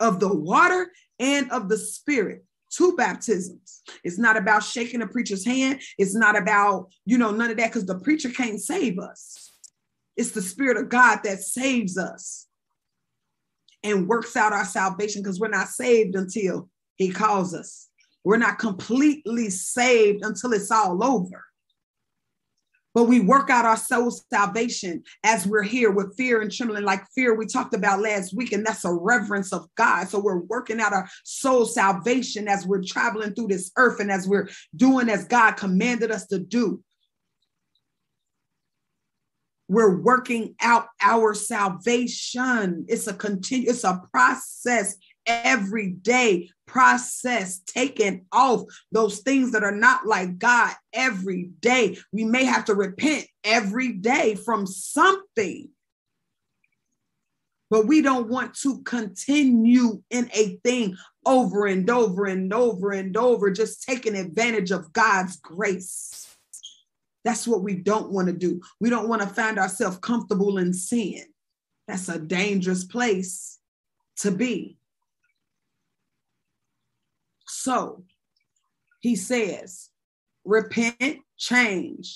of 0.00 0.20
the 0.20 0.34
water 0.34 0.90
and 1.20 1.50
of 1.50 1.68
the 1.68 1.78
spirit 1.78 2.44
two 2.74 2.96
baptisms. 2.96 3.82
It's 4.02 4.18
not 4.18 4.36
about 4.36 4.64
shaking 4.64 5.02
a 5.02 5.06
preacher's 5.06 5.46
hand. 5.46 5.80
It's 5.96 6.14
not 6.14 6.36
about, 6.36 6.92
you 7.04 7.18
know, 7.18 7.30
none 7.30 7.50
of 7.50 7.56
that 7.58 7.68
because 7.68 7.86
the 7.86 8.00
preacher 8.00 8.30
can't 8.30 8.60
save 8.60 8.98
us. 8.98 9.52
It's 10.16 10.30
the 10.30 10.42
Spirit 10.42 10.76
of 10.76 10.88
God 10.88 11.20
that 11.24 11.40
saves 11.40 11.98
us 11.98 12.43
and 13.84 14.08
works 14.08 14.34
out 14.34 14.52
our 14.52 14.64
salvation 14.64 15.22
because 15.22 15.38
we're 15.38 15.48
not 15.48 15.68
saved 15.68 16.16
until 16.16 16.68
He 16.96 17.10
calls 17.10 17.54
us. 17.54 17.88
We're 18.24 18.38
not 18.38 18.58
completely 18.58 19.50
saved 19.50 20.24
until 20.24 20.52
it's 20.54 20.70
all 20.70 21.04
over. 21.04 21.44
But 22.94 23.04
we 23.04 23.18
work 23.18 23.50
out 23.50 23.64
our 23.64 23.76
soul 23.76 24.12
salvation 24.32 25.02
as 25.24 25.46
we're 25.48 25.64
here 25.64 25.90
with 25.90 26.16
fear 26.16 26.40
and 26.40 26.50
trembling, 26.50 26.84
like 26.84 27.04
fear 27.12 27.34
we 27.34 27.44
talked 27.44 27.74
about 27.74 28.00
last 28.00 28.34
week, 28.34 28.52
and 28.52 28.64
that's 28.64 28.84
a 28.84 28.94
reverence 28.94 29.52
of 29.52 29.66
God. 29.76 30.08
So 30.08 30.20
we're 30.20 30.38
working 30.38 30.80
out 30.80 30.92
our 30.92 31.08
soul 31.24 31.66
salvation 31.66 32.46
as 32.46 32.64
we're 32.64 32.84
traveling 32.84 33.34
through 33.34 33.48
this 33.48 33.72
earth 33.76 33.98
and 33.98 34.12
as 34.12 34.28
we're 34.28 34.48
doing 34.76 35.08
as 35.08 35.26
God 35.26 35.52
commanded 35.56 36.12
us 36.12 36.26
to 36.28 36.38
do. 36.38 36.82
We're 39.74 40.00
working 40.00 40.54
out 40.60 40.86
our 41.00 41.34
salvation. 41.34 42.86
It's 42.88 43.08
a 43.08 43.12
continue, 43.12 43.70
it's 43.70 43.82
a 43.82 44.00
process 44.12 44.94
every 45.26 45.90
day 45.90 46.50
process 46.64 47.58
taking 47.66 48.24
off 48.30 48.62
those 48.92 49.18
things 49.18 49.50
that 49.50 49.64
are 49.64 49.74
not 49.74 50.06
like 50.06 50.38
God 50.38 50.72
every 50.92 51.50
day. 51.58 51.98
We 52.12 52.24
may 52.24 52.44
have 52.44 52.66
to 52.66 52.74
repent 52.74 53.26
every 53.42 53.94
day 53.94 54.36
from 54.36 54.64
something. 54.68 55.68
But 57.68 57.88
we 57.88 58.00
don't 58.00 58.28
want 58.28 58.54
to 58.60 58.80
continue 58.82 60.02
in 60.08 60.30
a 60.32 60.60
thing 60.62 60.96
over 61.26 61.66
and 61.66 61.90
over 61.90 62.26
and 62.26 62.52
over 62.52 62.92
and 62.92 63.16
over, 63.16 63.50
just 63.50 63.82
taking 63.82 64.14
advantage 64.14 64.70
of 64.70 64.92
God's 64.92 65.36
grace. 65.38 66.33
That's 67.24 67.48
what 67.48 67.62
we 67.62 67.74
don't 67.74 68.12
want 68.12 68.28
to 68.28 68.34
do. 68.34 68.60
We 68.80 68.90
don't 68.90 69.08
want 69.08 69.22
to 69.22 69.28
find 69.28 69.58
ourselves 69.58 69.98
comfortable 69.98 70.58
in 70.58 70.72
sin. 70.72 71.24
That's 71.88 72.08
a 72.08 72.18
dangerous 72.18 72.84
place 72.84 73.58
to 74.18 74.30
be. 74.30 74.78
So 77.46 78.04
he 79.00 79.16
says, 79.16 79.90
repent, 80.44 81.20
change, 81.38 82.14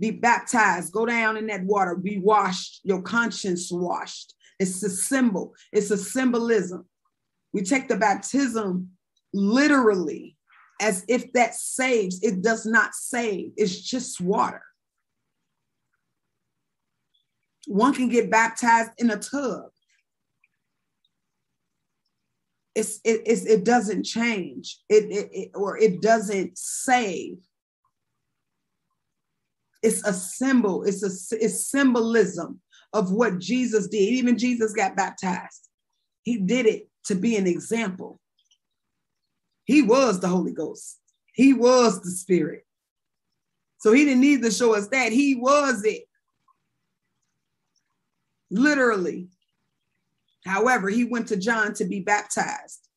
be 0.00 0.10
baptized, 0.10 0.92
go 0.92 1.06
down 1.06 1.36
in 1.36 1.46
that 1.48 1.64
water, 1.64 1.96
be 1.96 2.18
washed, 2.18 2.80
your 2.84 3.02
conscience 3.02 3.70
washed. 3.70 4.34
It's 4.58 4.82
a 4.82 4.90
symbol, 4.90 5.54
it's 5.72 5.90
a 5.90 5.98
symbolism. 5.98 6.86
We 7.52 7.62
take 7.62 7.88
the 7.88 7.96
baptism 7.96 8.90
literally 9.32 10.33
as 10.80 11.04
if 11.08 11.32
that 11.32 11.54
saves. 11.54 12.22
It 12.22 12.42
does 12.42 12.66
not 12.66 12.94
save, 12.94 13.52
it's 13.56 13.80
just 13.80 14.20
water. 14.20 14.62
One 17.66 17.94
can 17.94 18.08
get 18.08 18.30
baptized 18.30 18.90
in 18.98 19.10
a 19.10 19.16
tub. 19.16 19.70
It's 22.74 23.00
it, 23.04 23.22
it's, 23.24 23.46
it 23.46 23.64
doesn't 23.64 24.04
change. 24.04 24.78
It, 24.88 25.04
it, 25.04 25.28
it 25.32 25.50
or 25.54 25.78
it 25.78 26.02
doesn't 26.02 26.58
save. 26.58 27.38
It's 29.82 30.04
a 30.06 30.12
symbol. 30.12 30.82
It's 30.82 31.02
a 31.02 31.36
it's 31.36 31.70
symbolism 31.70 32.60
of 32.92 33.12
what 33.12 33.38
jesus 33.38 33.86
did. 33.86 33.98
Even 33.98 34.36
jesus 34.36 34.72
got 34.72 34.96
baptized. 34.96 35.68
He 36.22 36.38
did 36.38 36.66
it 36.66 36.88
to 37.04 37.14
be 37.14 37.36
an 37.36 37.46
example 37.46 38.18
he 39.64 39.82
was 39.82 40.20
the 40.20 40.28
holy 40.28 40.52
ghost 40.52 40.98
he 41.34 41.52
was 41.52 42.00
the 42.00 42.10
spirit 42.10 42.64
so 43.78 43.92
he 43.92 44.04
didn't 44.04 44.20
need 44.20 44.42
to 44.42 44.50
show 44.50 44.74
us 44.74 44.88
that 44.88 45.12
he 45.12 45.34
was 45.34 45.84
it 45.84 46.04
literally 48.50 49.28
However, 50.46 50.88
he 50.88 51.04
went 51.04 51.28
to 51.28 51.36
John 51.36 51.74
to 51.74 51.84
be 51.84 52.00
baptized. 52.00 52.88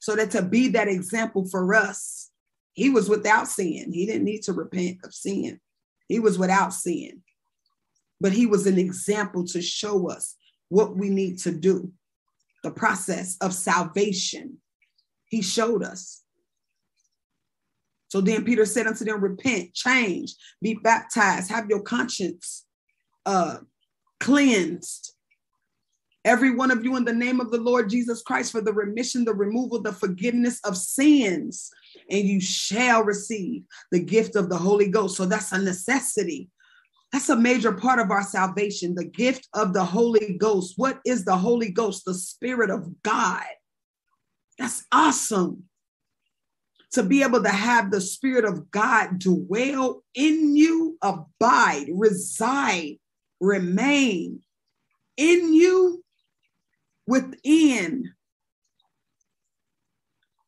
So 0.00 0.16
that 0.16 0.30
to 0.32 0.42
be 0.42 0.68
that 0.68 0.88
example 0.88 1.46
for 1.48 1.74
us, 1.74 2.30
he 2.72 2.90
was 2.90 3.08
without 3.08 3.46
sin. 3.46 3.92
He 3.92 4.06
didn't 4.06 4.24
need 4.24 4.42
to 4.44 4.52
repent 4.52 4.98
of 5.04 5.14
sin. 5.14 5.60
He 6.08 6.18
was 6.18 6.38
without 6.38 6.72
sin. 6.72 7.22
But 8.20 8.32
he 8.32 8.46
was 8.46 8.66
an 8.66 8.78
example 8.78 9.44
to 9.48 9.60
show 9.60 10.08
us 10.10 10.36
what 10.68 10.96
we 10.96 11.10
need 11.10 11.38
to 11.40 11.52
do, 11.52 11.92
the 12.62 12.70
process 12.70 13.36
of 13.40 13.52
salvation. 13.52 14.58
He 15.28 15.42
showed 15.42 15.82
us. 15.82 16.22
So 18.08 18.20
then 18.20 18.44
Peter 18.44 18.66
said 18.66 18.86
unto 18.86 19.04
them, 19.04 19.22
Repent, 19.22 19.72
change, 19.72 20.34
be 20.60 20.74
baptized, 20.74 21.50
have 21.50 21.70
your 21.70 21.80
conscience 21.80 22.66
uh, 23.24 23.58
cleansed. 24.20 25.14
Every 26.24 26.54
one 26.54 26.70
of 26.70 26.84
you 26.84 26.96
in 26.96 27.04
the 27.04 27.12
name 27.12 27.40
of 27.40 27.50
the 27.50 27.60
Lord 27.60 27.88
Jesus 27.88 28.22
Christ 28.22 28.52
for 28.52 28.60
the 28.60 28.72
remission, 28.72 29.24
the 29.24 29.34
removal, 29.34 29.80
the 29.80 29.92
forgiveness 29.92 30.60
of 30.62 30.76
sins, 30.76 31.70
and 32.10 32.28
you 32.28 32.40
shall 32.40 33.02
receive 33.02 33.64
the 33.90 33.98
gift 33.98 34.36
of 34.36 34.48
the 34.48 34.58
Holy 34.58 34.88
Ghost. 34.88 35.16
So 35.16 35.24
that's 35.24 35.50
a 35.50 35.58
necessity. 35.58 36.50
That's 37.12 37.28
a 37.28 37.36
major 37.36 37.72
part 37.72 37.98
of 37.98 38.10
our 38.10 38.22
salvation, 38.22 38.94
the 38.94 39.04
gift 39.04 39.46
of 39.52 39.74
the 39.74 39.84
Holy 39.84 40.36
Ghost. 40.38 40.74
What 40.76 40.98
is 41.04 41.24
the 41.24 41.36
Holy 41.36 41.70
Ghost? 41.70 42.04
The 42.06 42.14
Spirit 42.14 42.70
of 42.70 43.02
God. 43.02 43.44
That's 44.58 44.86
awesome. 44.90 45.64
To 46.92 47.02
be 47.02 47.22
able 47.22 47.42
to 47.42 47.50
have 47.50 47.90
the 47.90 48.00
Spirit 48.00 48.46
of 48.46 48.70
God 48.70 49.18
dwell 49.18 50.02
in 50.14 50.56
you, 50.56 50.96
abide, 51.02 51.86
reside, 51.92 52.96
remain 53.40 54.40
in 55.18 55.52
you 55.52 56.02
within. 57.06 58.12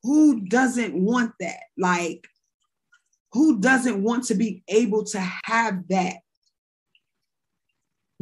Who 0.02 0.40
doesn't 0.46 0.94
want 0.94 1.32
that? 1.40 1.60
Like, 1.76 2.26
who 3.32 3.58
doesn't 3.60 4.02
want 4.02 4.24
to 4.24 4.34
be 4.34 4.62
able 4.68 5.04
to 5.04 5.20
have 5.44 5.88
that 5.88 6.18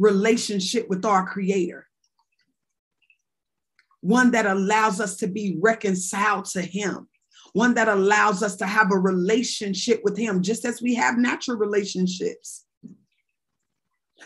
relationship 0.03 0.89
with 0.89 1.05
our 1.05 1.25
Creator? 1.25 1.87
One 4.01 4.31
that 4.31 4.45
allows 4.45 4.99
us 4.99 5.17
to 5.17 5.27
be 5.27 5.57
reconciled 5.61 6.45
to 6.45 6.61
Him, 6.61 7.07
one 7.53 7.73
that 7.75 7.87
allows 7.87 8.43
us 8.43 8.57
to 8.57 8.65
have 8.65 8.91
a 8.91 8.97
relationship 8.97 10.01
with 10.03 10.17
Him, 10.17 10.41
just 10.41 10.65
as 10.65 10.81
we 10.81 10.95
have 10.95 11.17
natural 11.17 11.57
relationships. 11.57 12.65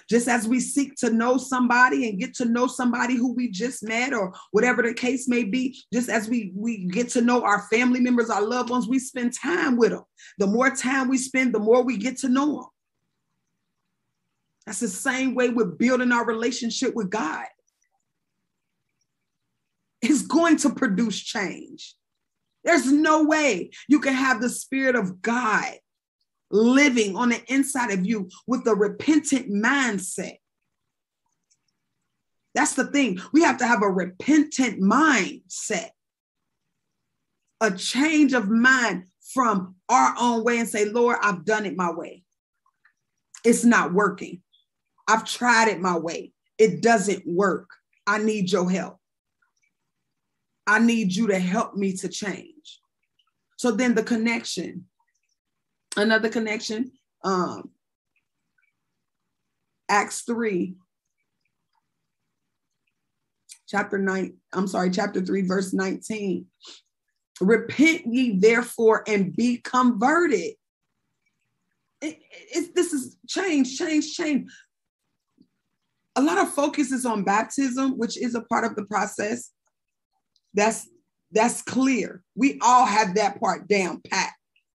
Just 0.10 0.28
as 0.28 0.48
we 0.48 0.60
seek 0.60 0.96
to 0.98 1.10
know 1.10 1.38
somebody 1.38 2.08
and 2.08 2.20
get 2.20 2.36
to 2.36 2.46
know 2.46 2.68
somebody 2.68 3.16
who 3.16 3.34
we 3.34 3.50
just 3.50 3.84
met 3.84 4.13
or 4.13 4.34
whatever 4.52 4.82
the 4.82 4.94
case 4.94 5.28
may 5.28 5.44
be, 5.44 5.78
just 5.92 6.08
as 6.10 6.30
we, 6.30 6.52
we 6.56 6.86
get 6.86 7.10
to 7.10 7.22
know 7.22 7.44
our 7.44 7.63
family 7.63 8.00
members, 8.00 8.30
our 8.30 8.46
loved 8.46 8.70
ones, 8.70 8.88
we 8.88 9.00
spend 9.00 9.34
time 9.34 9.76
with 9.76 9.92
them. 9.92 10.04
The 10.38 10.48
more 10.48 10.70
time 10.70 11.10
we 11.10 11.18
spend, 11.18 11.54
the 11.54 11.60
more 11.60 11.84
we 11.84 11.98
get 11.98 12.18
to 12.18 12.30
know 12.30 12.56
them. 12.56 12.66
That's 14.67 14.82
the 14.82 14.89
same 14.89 15.34
way 15.34 15.47
we're 15.49 15.63
building 15.63 16.12
our 16.12 16.25
relationship 16.25 16.93
with 16.93 17.10
God. 17.10 17.45
It's 20.01 20.23
going 20.23 20.58
to 20.58 20.69
produce 20.71 21.17
change. 21.17 21.95
There's 22.65 22.91
no 22.91 23.23
way 23.23 23.71
you 23.88 24.01
can 24.01 24.13
have 24.13 24.41
the 24.41 24.49
Spirit 24.49 24.97
of 24.97 25.21
God 25.21 25.71
living 26.51 27.15
on 27.15 27.30
the 27.30 27.41
inside 27.47 27.91
of 27.91 28.06
you 28.06 28.30
with 28.45 28.67
a 28.67 28.75
repentant 28.75 29.49
mindset. 29.49 30.36
That's 32.53 32.73
the 32.73 32.88
thing. 32.88 33.21
We 33.32 33.43
have 33.43 33.60
to 33.60 33.67
have 33.67 33.84
a 33.84 33.89
repentant 33.89 34.82
mindset, 34.82 35.91
a 37.62 37.71
change 37.71 38.34
of 38.34 38.49
mind 38.49 39.06
from 39.34 39.75
our 39.88 40.13
own 40.19 40.43
way 40.43 40.60
and 40.60 40.67
say, 40.67 40.89
Lord, 40.89 41.17
I've 41.21 41.45
done 41.45 41.65
it 41.65 41.77
my 41.77 41.91
way. 41.91 42.23
It's 43.45 43.63
not 43.63 43.93
working. 43.93 44.41
I've 45.08 45.26
tried 45.26 45.70
it 45.70 45.80
my 45.80 45.98
way. 45.98 46.34
It 46.58 46.82
doesn't 46.82 47.26
work. 47.26 47.70
I 48.06 48.17
need 48.17 48.52
your 48.52 48.70
help. 48.70 48.98
I 50.65 50.80
need 50.80 51.15
you 51.15 51.28
to 51.28 51.39
help 51.39 51.76
me 51.76 51.93
to 51.98 52.10
change. 52.10 52.82
So 53.58 53.72
then 53.72 53.96
the 53.96 54.04
connection 54.04 54.86
another 55.98 56.30
connection 56.30 56.91
um 57.24 57.70
acts 59.89 60.22
3 60.22 60.76
chapter 63.67 63.98
9 63.98 64.38
i'm 64.54 64.67
sorry 64.67 64.91
chapter 64.91 65.22
3 65.22 65.41
verse 65.41 65.74
19 65.74 66.46
repent 67.41 68.02
ye 68.06 68.38
therefore 68.38 69.04
and 69.08 69.36
be 69.36 69.58
converted 69.58 70.54
it, 72.00 72.20
it, 72.32 72.76
this 72.76 72.93
is 72.93 73.17
change 73.28 73.78
change 73.78 74.15
change 74.15 74.52
a 76.17 76.21
lot 76.21 76.39
of 76.39 76.51
focus 76.51 76.91
is 76.91 77.06
on 77.06 77.23
baptism, 77.23 77.91
which 77.91 78.17
is 78.17 78.34
a 78.34 78.41
part 78.41 78.65
of 78.65 78.75
the 78.75 78.86
process. 78.86 79.51
That's 80.53 80.89
that's 81.32 81.62
clear. 81.62 82.23
We 82.36 82.60
all 82.62 82.86
have 82.86 83.15
that 83.15 83.39
part 83.39 83.67
down 83.67 84.01
pat. 84.10 84.32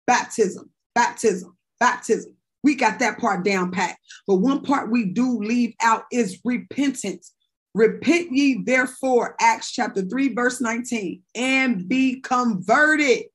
Baptism, 0.07 0.71
baptism, 0.95 1.57
baptism. 1.79 2.37
We 2.63 2.75
got 2.75 2.99
that 2.99 3.19
part 3.19 3.45
down 3.45 3.71
pat. 3.71 3.97
But 4.27 4.37
one 4.37 4.63
part 4.63 4.91
we 4.91 5.07
do 5.07 5.39
leave 5.39 5.75
out 5.81 6.05
is 6.13 6.41
repentance. 6.45 7.33
Repent 7.75 8.33
ye 8.33 8.63
therefore, 8.63 9.37
Acts 9.41 9.71
chapter 9.71 10.03
3, 10.03 10.35
verse 10.35 10.61
19, 10.61 11.23
and 11.37 11.89
be 11.89 12.21
converted 12.21 13.27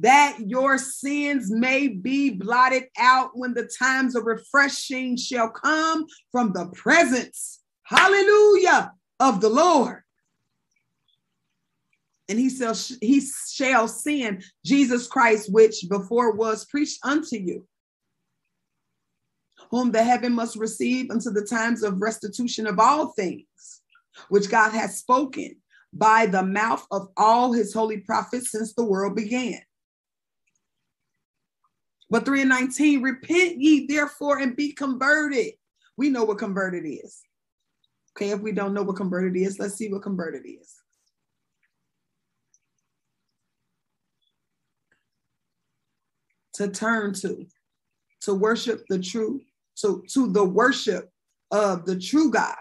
that 0.00 0.38
your 0.44 0.76
sins 0.76 1.50
may 1.50 1.88
be 1.88 2.30
blotted 2.30 2.84
out 2.98 3.30
when 3.34 3.54
the 3.54 3.70
times 3.78 4.16
of 4.16 4.24
refreshing 4.24 5.16
shall 5.16 5.48
come 5.48 6.06
from 6.32 6.52
the 6.52 6.66
presence, 6.74 7.60
hallelujah, 7.84 8.92
of 9.20 9.40
the 9.40 9.48
Lord. 9.48 10.02
And 12.28 12.38
he 12.38 12.50
shall, 12.50 12.74
he 13.00 13.22
shall 13.52 13.86
send 13.86 14.44
Jesus 14.64 15.06
Christ, 15.06 15.52
which 15.52 15.84
before 15.88 16.32
was 16.32 16.64
preached 16.64 16.98
unto 17.04 17.36
you, 17.36 17.68
whom 19.70 19.92
the 19.92 20.02
heaven 20.02 20.32
must 20.32 20.56
receive 20.56 21.10
unto 21.10 21.30
the 21.30 21.44
times 21.44 21.82
of 21.84 22.00
restitution 22.00 22.66
of 22.66 22.80
all 22.80 23.08
things, 23.08 23.82
which 24.28 24.50
God 24.50 24.70
has 24.70 24.98
spoken 24.98 25.56
by 25.92 26.26
the 26.26 26.42
mouth 26.42 26.84
of 26.90 27.08
all 27.16 27.52
his 27.52 27.72
holy 27.72 27.98
prophets 27.98 28.50
since 28.50 28.72
the 28.72 28.84
world 28.84 29.14
began 29.14 29.60
but 32.10 32.24
3 32.24 32.42
and 32.42 32.50
19, 32.50 33.02
repent 33.02 33.60
ye 33.60 33.86
therefore 33.86 34.38
and 34.38 34.56
be 34.56 34.72
converted. 34.72 35.52
We 35.96 36.10
know 36.10 36.24
what 36.24 36.38
converted 36.38 36.84
is. 36.84 37.22
Okay, 38.16 38.30
if 38.30 38.40
we 38.40 38.52
don't 38.52 38.74
know 38.74 38.82
what 38.82 38.96
converted 38.96 39.36
is, 39.36 39.58
let's 39.58 39.74
see 39.74 39.90
what 39.90 40.02
converted 40.02 40.42
is. 40.46 40.74
To 46.54 46.68
turn 46.68 47.14
to, 47.14 47.46
to 48.20 48.34
worship 48.34 48.84
the 48.88 49.00
true, 49.00 49.40
to, 49.78 50.04
to 50.10 50.30
the 50.30 50.44
worship 50.44 51.10
of 51.50 51.84
the 51.84 51.98
true 51.98 52.30
God, 52.30 52.54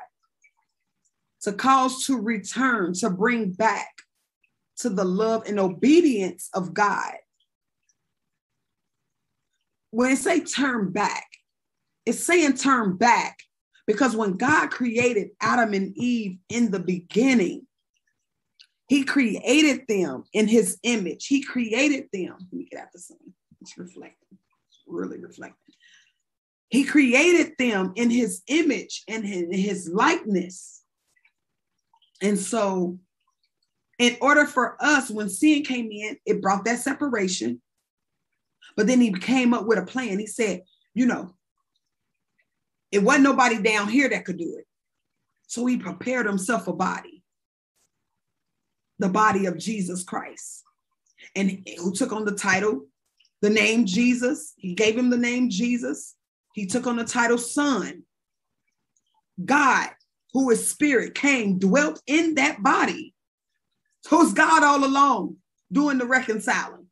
to 1.42 1.54
cause 1.54 2.06
to 2.08 2.20
return, 2.20 2.94
to 2.96 3.12
bring 3.12 3.52
back 3.52 3.92
to 4.78 4.90
the 4.90 5.04
love 5.04 5.44
and 5.46 5.60
obedience 5.60 6.50
of 6.56 6.74
God 6.74 7.14
when 9.94 10.10
it 10.10 10.18
say 10.18 10.40
turn 10.40 10.92
back, 10.92 11.28
it's 12.08 12.26
saying 12.26 12.54
turn 12.54 12.98
back 12.98 13.38
because 13.86 14.16
when 14.16 14.34
God 14.34 14.72
created 14.72 15.30
Adam 15.40 15.76
and 15.76 15.96
Eve 15.96 16.40
in 16.50 16.72
the 16.72 16.80
beginning, 16.80 17.68
he 18.88 19.04
created 19.04 19.86
them 19.88 20.24
in 20.34 20.48
his 20.48 20.80
image. 20.82 21.28
He 21.28 21.44
created 21.44 22.06
them. 22.12 22.36
Let 22.40 22.54
me 22.54 22.68
get 22.72 22.82
out 22.82 22.88
the 22.92 23.00
sun. 23.00 23.18
It's 23.62 23.78
reflecting. 23.78 24.40
It's 24.68 24.82
really 24.88 25.20
reflecting. 25.20 25.76
He 26.70 26.86
created 26.86 27.54
them 27.60 27.94
in 27.96 28.10
his 28.10 28.42
image 28.48 29.04
and 29.08 29.24
in 29.24 29.54
his 29.54 29.92
likeness. 29.94 30.82
And 32.20 32.40
so, 32.40 32.98
in 34.00 34.18
order 34.22 34.48
for 34.48 34.76
us, 34.84 35.12
when 35.12 35.30
sin 35.30 35.64
came 35.64 35.92
in, 35.92 36.18
it 36.26 36.42
brought 36.42 36.66
that 36.66 36.80
separation. 36.80 37.62
But 38.76 38.88
then 38.88 39.02
he 39.02 39.12
came 39.12 39.54
up 39.54 39.66
with 39.66 39.78
a 39.78 39.86
plan. 39.86 40.20
He 40.20 40.28
said, 40.28 40.64
you 40.94 41.06
know, 41.06 41.36
it 42.92 43.04
wasn't 43.04 43.24
nobody 43.24 43.62
down 43.62 43.90
here 43.90 44.10
that 44.10 44.26
could 44.26 44.38
do 44.38 44.56
it. 44.58 44.66
So 45.48 45.66
he 45.66 45.78
prepared 45.78 46.26
himself 46.26 46.68
a 46.68 46.74
body, 46.74 47.24
the 49.00 49.10
body 49.10 49.46
of 49.46 49.58
Jesus 49.58 50.04
Christ, 50.04 50.64
and 51.36 51.68
who 51.78 51.94
took 51.94 52.12
on 52.12 52.26
the 52.26 52.36
title, 52.36 52.88
the 53.42 53.50
name 53.50 53.86
Jesus. 53.86 54.54
He 54.58 54.74
gave 54.74 54.98
him 54.98 55.10
the 55.10 55.18
name 55.18 55.50
Jesus. 55.50 56.16
He 56.54 56.66
took 56.66 56.88
on 56.88 56.98
the 56.98 57.04
title 57.04 57.38
Son. 57.38 58.04
God, 59.44 59.90
who 60.34 60.50
is 60.52 60.68
spirit, 60.68 61.16
came, 61.16 61.60
dwelt 61.60 62.02
in 62.08 62.36
that 62.36 62.62
body. 62.62 63.14
So 64.02 64.22
it's 64.22 64.34
God 64.34 64.64
all 64.64 64.86
along 64.86 65.38
doing 65.72 65.98
the 65.98 66.06
reconciling. 66.06 66.83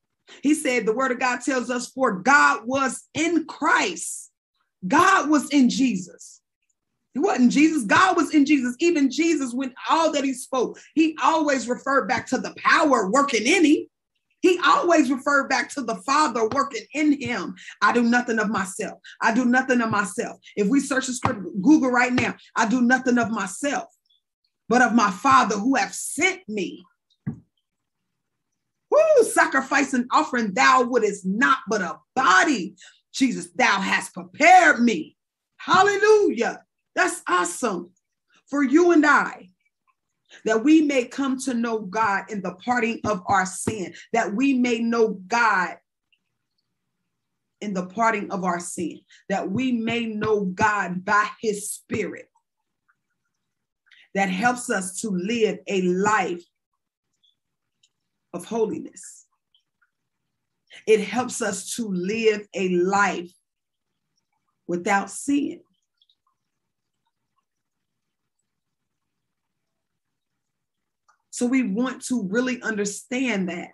He 0.41 0.53
said, 0.53 0.85
the 0.85 0.93
word 0.93 1.11
of 1.11 1.19
God 1.19 1.41
tells 1.41 1.69
us, 1.69 1.89
for 1.89 2.19
God 2.19 2.61
was 2.65 3.07
in 3.13 3.45
Christ. 3.45 4.31
God 4.87 5.29
was 5.29 5.49
in 5.49 5.69
Jesus. 5.69 6.41
It 7.13 7.19
wasn't 7.19 7.51
Jesus. 7.51 7.83
God 7.83 8.15
was 8.15 8.33
in 8.33 8.45
Jesus. 8.45 8.75
Even 8.79 9.11
Jesus, 9.11 9.53
when 9.53 9.73
all 9.89 10.11
that 10.13 10.23
he 10.23 10.33
spoke, 10.33 10.79
he 10.95 11.17
always 11.21 11.67
referred 11.67 12.07
back 12.07 12.25
to 12.27 12.37
the 12.37 12.55
power 12.57 13.09
working 13.09 13.45
in 13.45 13.65
him. 13.65 13.87
He 14.41 14.59
always 14.65 15.11
referred 15.11 15.49
back 15.49 15.69
to 15.73 15.81
the 15.81 15.97
Father 15.97 16.47
working 16.47 16.85
in 16.93 17.21
him. 17.21 17.53
I 17.81 17.93
do 17.93 18.01
nothing 18.01 18.39
of 18.39 18.49
myself. 18.49 18.99
I 19.21 19.33
do 19.33 19.45
nothing 19.45 19.81
of 19.81 19.91
myself. 19.91 20.39
If 20.55 20.67
we 20.67 20.79
search 20.79 21.07
the 21.07 21.13
script, 21.13 21.41
Google 21.61 21.91
right 21.91 22.11
now, 22.11 22.35
I 22.55 22.67
do 22.67 22.81
nothing 22.81 23.19
of 23.19 23.29
myself, 23.29 23.89
but 24.67 24.81
of 24.81 24.95
my 24.95 25.11
Father 25.11 25.57
who 25.57 25.75
have 25.75 25.93
sent 25.93 26.41
me. 26.47 26.83
Woo, 28.91 29.23
sacrifice 29.23 29.93
and 29.93 30.07
offering 30.11 30.53
thou 30.53 30.83
wouldest 30.83 31.25
not, 31.25 31.59
but 31.69 31.81
a 31.81 31.97
body. 32.15 32.75
Jesus, 33.13 33.49
thou 33.55 33.79
hast 33.79 34.13
prepared 34.13 34.81
me. 34.81 35.15
Hallelujah. 35.57 36.63
That's 36.95 37.21
awesome 37.27 37.91
for 38.47 38.63
you 38.63 38.91
and 38.91 39.05
I 39.05 39.49
that 40.45 40.63
we 40.63 40.81
may 40.81 41.05
come 41.05 41.37
to 41.39 41.53
know 41.53 41.79
God 41.79 42.25
in 42.29 42.41
the 42.41 42.55
parting 42.55 42.99
of 43.05 43.21
our 43.27 43.45
sin, 43.45 43.93
that 44.13 44.33
we 44.33 44.53
may 44.53 44.79
know 44.79 45.19
God 45.27 45.77
in 47.59 47.73
the 47.73 47.85
parting 47.85 48.31
of 48.31 48.43
our 48.43 48.59
sin, 48.59 49.01
that 49.29 49.51
we 49.51 49.71
may 49.71 50.05
know 50.05 50.45
God 50.45 51.05
by 51.05 51.27
his 51.41 51.69
spirit 51.69 52.27
that 54.15 54.29
helps 54.29 54.69
us 54.69 54.99
to 55.01 55.09
live 55.09 55.59
a 55.67 55.81
life 55.83 56.43
of 58.33 58.45
holiness. 58.45 59.25
It 60.87 61.01
helps 61.01 61.41
us 61.41 61.75
to 61.75 61.87
live 61.87 62.47
a 62.55 62.69
life 62.69 63.31
without 64.67 65.09
sin. 65.09 65.61
So 71.29 71.45
we 71.45 71.63
want 71.63 72.03
to 72.05 72.27
really 72.29 72.61
understand 72.61 73.49
that. 73.49 73.69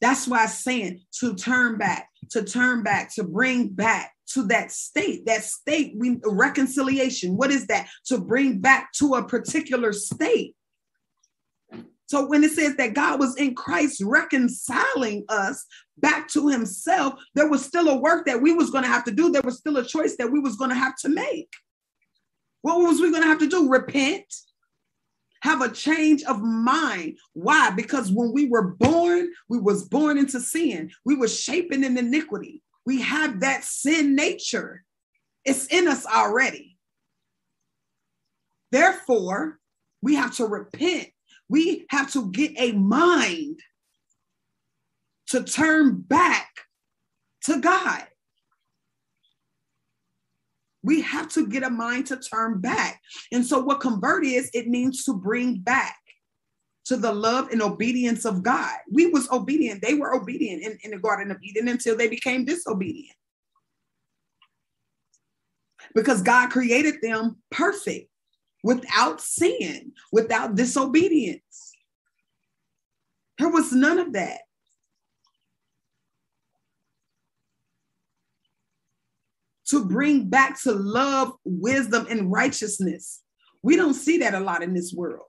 That's 0.00 0.26
why 0.26 0.42
I'm 0.42 0.48
saying 0.48 1.00
to 1.20 1.34
turn 1.34 1.78
back, 1.78 2.08
to 2.30 2.42
turn 2.42 2.82
back, 2.82 3.14
to 3.14 3.24
bring 3.24 3.68
back 3.68 4.12
to 4.32 4.42
that 4.48 4.72
state, 4.72 5.24
that 5.26 5.44
state, 5.44 5.94
we 5.96 6.18
reconciliation. 6.24 7.36
What 7.36 7.50
is 7.50 7.68
that? 7.68 7.88
To 8.06 8.18
bring 8.18 8.58
back 8.58 8.92
to 8.94 9.14
a 9.14 9.26
particular 9.26 9.92
state. 9.92 10.56
So 12.06 12.26
when 12.26 12.44
it 12.44 12.52
says 12.52 12.76
that 12.76 12.94
God 12.94 13.18
was 13.18 13.36
in 13.36 13.54
Christ 13.54 14.02
reconciling 14.04 15.24
us 15.28 15.64
back 15.98 16.28
to 16.28 16.48
himself, 16.48 17.14
there 17.34 17.48
was 17.48 17.64
still 17.64 17.88
a 17.88 17.96
work 17.96 18.26
that 18.26 18.42
we 18.42 18.52
was 18.52 18.70
going 18.70 18.84
to 18.84 18.90
have 18.90 19.04
to 19.04 19.10
do. 19.10 19.30
There 19.30 19.42
was 19.42 19.58
still 19.58 19.78
a 19.78 19.84
choice 19.84 20.16
that 20.16 20.30
we 20.30 20.38
was 20.38 20.56
going 20.56 20.70
to 20.70 20.76
have 20.76 20.96
to 20.96 21.08
make. 21.08 21.50
What 22.62 22.80
was 22.80 23.00
we 23.00 23.10
going 23.10 23.22
to 23.22 23.28
have 23.28 23.38
to 23.38 23.48
do? 23.48 23.68
Repent, 23.68 24.24
have 25.42 25.62
a 25.62 25.70
change 25.70 26.22
of 26.24 26.42
mind. 26.42 27.18
Why? 27.32 27.70
Because 27.70 28.10
when 28.10 28.32
we 28.32 28.48
were 28.48 28.74
born, 28.74 29.28
we 29.48 29.58
was 29.58 29.88
born 29.88 30.18
into 30.18 30.40
sin. 30.40 30.90
We 31.04 31.16
were 31.16 31.28
shaping 31.28 31.84
in 31.84 31.96
iniquity. 31.96 32.62
We 32.86 33.00
have 33.02 33.40
that 33.40 33.64
sin 33.64 34.14
nature. 34.14 34.84
It's 35.44 35.66
in 35.66 35.88
us 35.88 36.06
already. 36.06 36.78
Therefore, 38.72 39.58
we 40.02 40.16
have 40.16 40.34
to 40.36 40.46
repent 40.46 41.08
we 41.48 41.86
have 41.90 42.12
to 42.12 42.30
get 42.30 42.52
a 42.56 42.72
mind 42.72 43.60
to 45.28 45.42
turn 45.42 46.00
back 46.00 46.48
to 47.42 47.60
God. 47.60 48.06
We 50.82 51.00
have 51.00 51.28
to 51.30 51.46
get 51.46 51.62
a 51.62 51.70
mind 51.70 52.06
to 52.08 52.16
turn 52.16 52.60
back. 52.60 53.00
And 53.32 53.44
so, 53.44 53.58
what 53.60 53.80
convert 53.80 54.24
is, 54.24 54.50
it 54.52 54.68
means 54.68 55.04
to 55.04 55.14
bring 55.14 55.58
back 55.58 55.96
to 56.86 56.96
the 56.96 57.12
love 57.12 57.48
and 57.50 57.62
obedience 57.62 58.26
of 58.26 58.42
God. 58.42 58.76
We 58.92 59.06
was 59.06 59.30
obedient. 59.30 59.80
They 59.80 59.94
were 59.94 60.14
obedient 60.14 60.62
in, 60.62 60.78
in 60.84 60.90
the 60.90 60.98
Garden 60.98 61.30
of 61.30 61.38
Eden 61.42 61.68
until 61.68 61.96
they 61.96 62.08
became 62.08 62.44
disobedient. 62.44 63.16
Because 65.94 66.20
God 66.20 66.50
created 66.50 66.96
them 67.00 67.36
perfect 67.50 68.10
without 68.64 69.20
sin, 69.20 69.92
without 70.10 70.56
disobedience. 70.56 71.76
There 73.38 73.50
was 73.50 73.70
none 73.72 74.00
of 74.00 74.14
that. 74.14 74.40
to 79.68 79.82
bring 79.82 80.28
back 80.28 80.60
to 80.62 80.72
love, 80.72 81.32
wisdom, 81.42 82.06
and 82.10 82.30
righteousness. 82.30 83.22
We 83.62 83.76
don't 83.76 83.94
see 83.94 84.18
that 84.18 84.34
a 84.34 84.40
lot 84.40 84.62
in 84.62 84.74
this 84.74 84.92
world. 84.92 85.24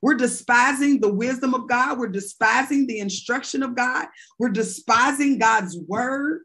We're 0.00 0.14
despising 0.14 1.00
the 1.00 1.12
wisdom 1.12 1.52
of 1.52 1.68
God. 1.68 1.98
We're 1.98 2.08
despising 2.08 2.86
the 2.86 3.00
instruction 3.00 3.62
of 3.62 3.76
God. 3.76 4.06
We're 4.38 4.48
despising 4.48 5.38
God's 5.38 5.76
word. 5.86 6.44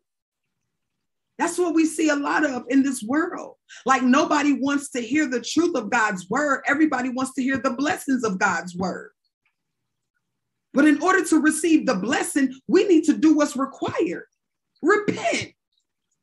That's 1.40 1.58
what 1.58 1.74
we 1.74 1.86
see 1.86 2.10
a 2.10 2.16
lot 2.16 2.46
of 2.46 2.64
in 2.70 2.84
this 2.84 3.04
world. 3.04 3.56
Like 3.86 4.04
nobody 4.04 4.54
wants 4.54 4.92
to 4.92 5.02
hear 5.02 5.28
the 5.28 5.42
truth 5.42 5.76
of 5.76 5.90
God's 5.90 6.30
word. 6.30 6.62
Everybody 6.68 7.10
wants 7.10 7.34
to 7.36 7.44
hear 7.44 7.58
the 7.58 7.74
blessings 7.74 8.24
of 8.24 8.38
God's 8.38 8.76
word. 8.76 9.12
But 10.74 10.86
in 10.86 11.02
order 11.02 11.24
to 11.26 11.40
receive 11.40 11.86
the 11.86 11.96
blessing, 11.96 12.54
we 12.68 12.88
need 12.88 13.04
to 13.06 13.18
do 13.18 13.36
what's 13.36 13.56
required 13.56 14.26
repent. 14.84 15.54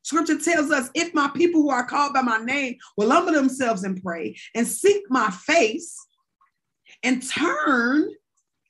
Scripture 0.03 0.39
tells 0.39 0.71
us 0.71 0.89
if 0.93 1.13
my 1.13 1.29
people 1.35 1.61
who 1.61 1.69
are 1.69 1.85
called 1.85 2.13
by 2.13 2.21
my 2.21 2.37
name 2.37 2.75
will 2.97 3.11
humble 3.11 3.33
themselves 3.33 3.83
and 3.83 4.01
pray 4.01 4.35
and 4.55 4.67
seek 4.67 5.03
my 5.09 5.29
face 5.29 5.97
and 7.03 7.27
turn, 7.27 8.09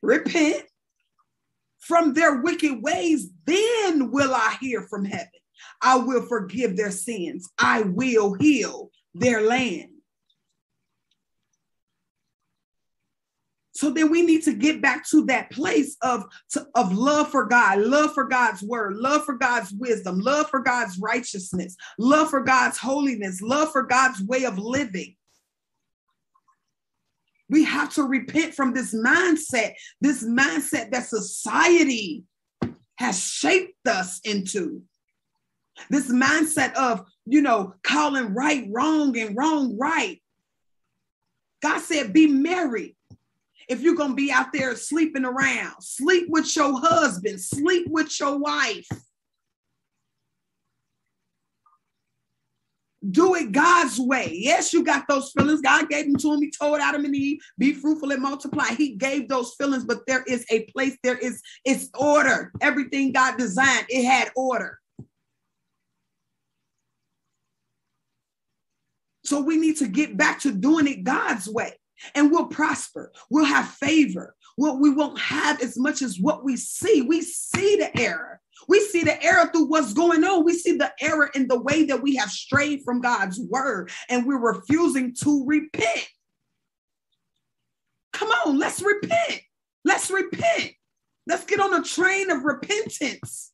repent 0.01 0.63
from 1.80 2.13
their 2.13 2.41
wicked 2.41 2.82
ways, 2.82 3.30
then 3.45 4.12
will 4.12 4.34
I 4.34 4.58
hear 4.60 4.84
from 4.84 5.06
heaven. 5.06 5.27
I 5.82 5.97
will 5.97 6.24
forgive 6.24 6.78
their 6.78 6.91
sins. 6.91 7.50
I 7.58 7.82
will 7.82 8.34
heal 8.34 8.91
their 9.13 9.41
land. 9.41 9.89
So 13.74 13.89
then 13.89 14.12
we 14.12 14.21
need 14.21 14.43
to 14.43 14.54
get 14.54 14.80
back 14.80 15.08
to 15.10 15.26
that 15.26 15.50
place 15.50 15.97
of, 16.04 16.26
to, 16.52 16.67
of 16.76 16.93
love 16.93 17.32
for 17.32 17.45
God, 17.45 17.80
love 17.80 18.13
for 18.13 18.26
God's 18.26 18.62
word, 18.62 18.95
love 18.97 19.26
for 19.26 19.34
God's 19.34 19.71
wisdom, 19.71 20.19
love 20.19 20.52
for 20.52 20.60
God's 20.60 21.00
righteousness, 21.00 21.76
love 21.97 22.30
for 22.30 22.41
God's 22.41 22.78
holiness, 22.78 23.41
love 23.41 23.71
for 23.71 23.82
God's 23.82 24.21
way 24.21 24.43
of 24.43 24.60
living. 24.60 25.15
We 27.50 27.63
have 27.63 27.91
to 27.95 28.04
repent 28.04 28.54
from 28.54 28.74
this 28.74 28.93
mindset, 28.93 29.74
this 30.00 30.24
mindset 30.24 30.91
that 30.91 31.08
society 31.08 32.24
has 33.00 33.19
shaped 33.19 33.88
us 33.88 34.19
into. 34.24 34.84
This 35.89 36.11
mindset 36.11 36.73
of, 36.73 37.05
you 37.25 37.41
know, 37.41 37.73
calling 37.83 38.33
right 38.33 38.67
wrong 38.71 39.17
and 39.17 39.35
wrong 39.35 39.77
right. 39.77 40.21
God 41.61 41.79
said, 41.79 42.13
be 42.13 42.27
married 42.27 42.95
if 43.71 43.81
you're 43.81 43.95
going 43.95 44.09
to 44.09 44.15
be 44.15 44.33
out 44.33 44.51
there 44.51 44.75
sleeping 44.75 45.23
around, 45.23 45.81
sleep 45.81 46.25
with 46.27 46.53
your 46.57 46.77
husband, 46.77 47.39
sleep 47.39 47.87
with 47.89 48.19
your 48.19 48.37
wife. 48.37 48.85
Do 53.09 53.33
it 53.35 53.53
God's 53.53 53.97
way. 53.97 54.29
Yes, 54.33 54.73
you 54.73 54.83
got 54.83 55.07
those 55.07 55.31
feelings. 55.31 55.61
God 55.61 55.89
gave 55.89 56.05
them 56.05 56.17
to 56.17 56.33
him. 56.33 56.41
He 56.41 56.51
told 56.51 56.81
Adam 56.81 57.05
and 57.05 57.15
Eve, 57.15 57.39
be 57.57 57.71
fruitful 57.71 58.11
and 58.11 58.21
multiply. 58.21 58.73
He 58.75 58.95
gave 58.95 59.29
those 59.29 59.55
feelings, 59.57 59.85
but 59.85 60.05
there 60.05 60.23
is 60.27 60.45
a 60.51 60.65
place, 60.65 60.97
there 61.01 61.17
is 61.17 61.41
it's 61.63 61.89
order. 61.97 62.51
Everything 62.59 63.13
God 63.13 63.37
designed, 63.37 63.85
it 63.87 64.03
had 64.03 64.31
order. 64.35 64.80
So 69.31 69.39
we 69.39 69.55
need 69.55 69.77
to 69.77 69.87
get 69.87 70.17
back 70.17 70.41
to 70.41 70.51
doing 70.51 70.87
it 70.87 71.05
God's 71.05 71.47
way 71.47 71.71
and 72.15 72.29
we'll 72.29 72.47
prosper. 72.47 73.13
We'll 73.29 73.45
have 73.45 73.65
favor. 73.69 74.35
We'll, 74.57 74.77
we 74.77 74.89
won't 74.89 75.17
have 75.21 75.61
as 75.61 75.79
much 75.79 76.01
as 76.01 76.19
what 76.19 76.43
we 76.43 76.57
see. 76.57 77.01
We 77.03 77.21
see 77.21 77.77
the 77.77 77.97
error. 77.97 78.41
We 78.67 78.81
see 78.81 79.05
the 79.05 79.23
error 79.23 79.49
through 79.49 79.67
what's 79.67 79.93
going 79.93 80.25
on. 80.25 80.43
We 80.43 80.55
see 80.55 80.75
the 80.75 80.91
error 80.99 81.31
in 81.33 81.47
the 81.47 81.61
way 81.61 81.85
that 81.85 82.01
we 82.01 82.17
have 82.17 82.29
strayed 82.29 82.81
from 82.83 82.99
God's 82.99 83.39
word 83.39 83.89
and 84.09 84.25
we're 84.25 84.37
refusing 84.37 85.15
to 85.23 85.45
repent. 85.45 86.09
Come 88.11 88.31
on, 88.31 88.59
let's 88.59 88.81
repent. 88.81 89.43
Let's 89.85 90.11
repent. 90.11 90.73
Let's 91.25 91.45
get 91.45 91.61
on 91.61 91.73
a 91.73 91.85
train 91.85 92.31
of 92.31 92.43
repentance. 92.43 93.50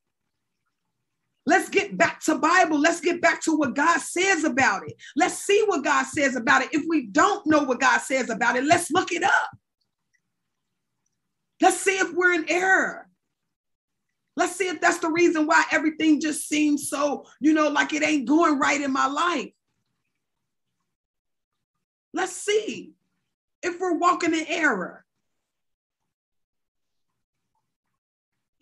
Let's 1.48 1.70
get 1.70 1.98
back 1.98 2.20
to 2.26 2.36
Bible. 2.36 2.78
Let's 2.78 3.00
get 3.00 3.22
back 3.22 3.42
to 3.44 3.56
what 3.58 3.74
God 3.74 4.02
says 4.02 4.44
about 4.44 4.86
it. 4.86 4.96
Let's 5.16 5.46
see 5.46 5.64
what 5.66 5.82
God 5.82 6.06
says 6.06 6.36
about 6.36 6.62
it. 6.62 6.74
If 6.74 6.84
we 6.90 7.08
don't 7.08 7.48
know 7.48 7.64
what 7.64 7.80
God 7.80 8.00
says 8.02 8.30
about 8.30 8.58
it, 8.58 8.66
let's 8.66 8.92
look 8.92 9.14
it 9.14 9.24
up. 9.24 9.50
Let's 11.62 11.80
see 11.80 11.98
if 11.98 12.14
we're 12.14 12.34
in 12.34 12.50
error. 12.50 13.08
Let's 14.36 14.58
see 14.58 14.68
if 14.68 14.82
that's 14.82 15.00
the 15.00 15.10
reason 15.10 15.48
why 15.48 15.64
everything 15.72 16.20
just 16.20 16.50
seems 16.50 16.90
so, 16.90 17.26
you 17.40 17.54
know, 17.54 17.70
like 17.70 17.94
it 17.94 18.04
ain't 18.04 18.28
going 18.28 18.60
right 18.60 18.82
in 18.82 18.92
my 18.92 19.08
life. 19.08 19.52
Let's 22.14 22.34
see 22.34 22.92
if 23.64 23.80
we're 23.80 23.98
walking 23.98 24.34
in 24.34 24.46
error. 24.50 25.06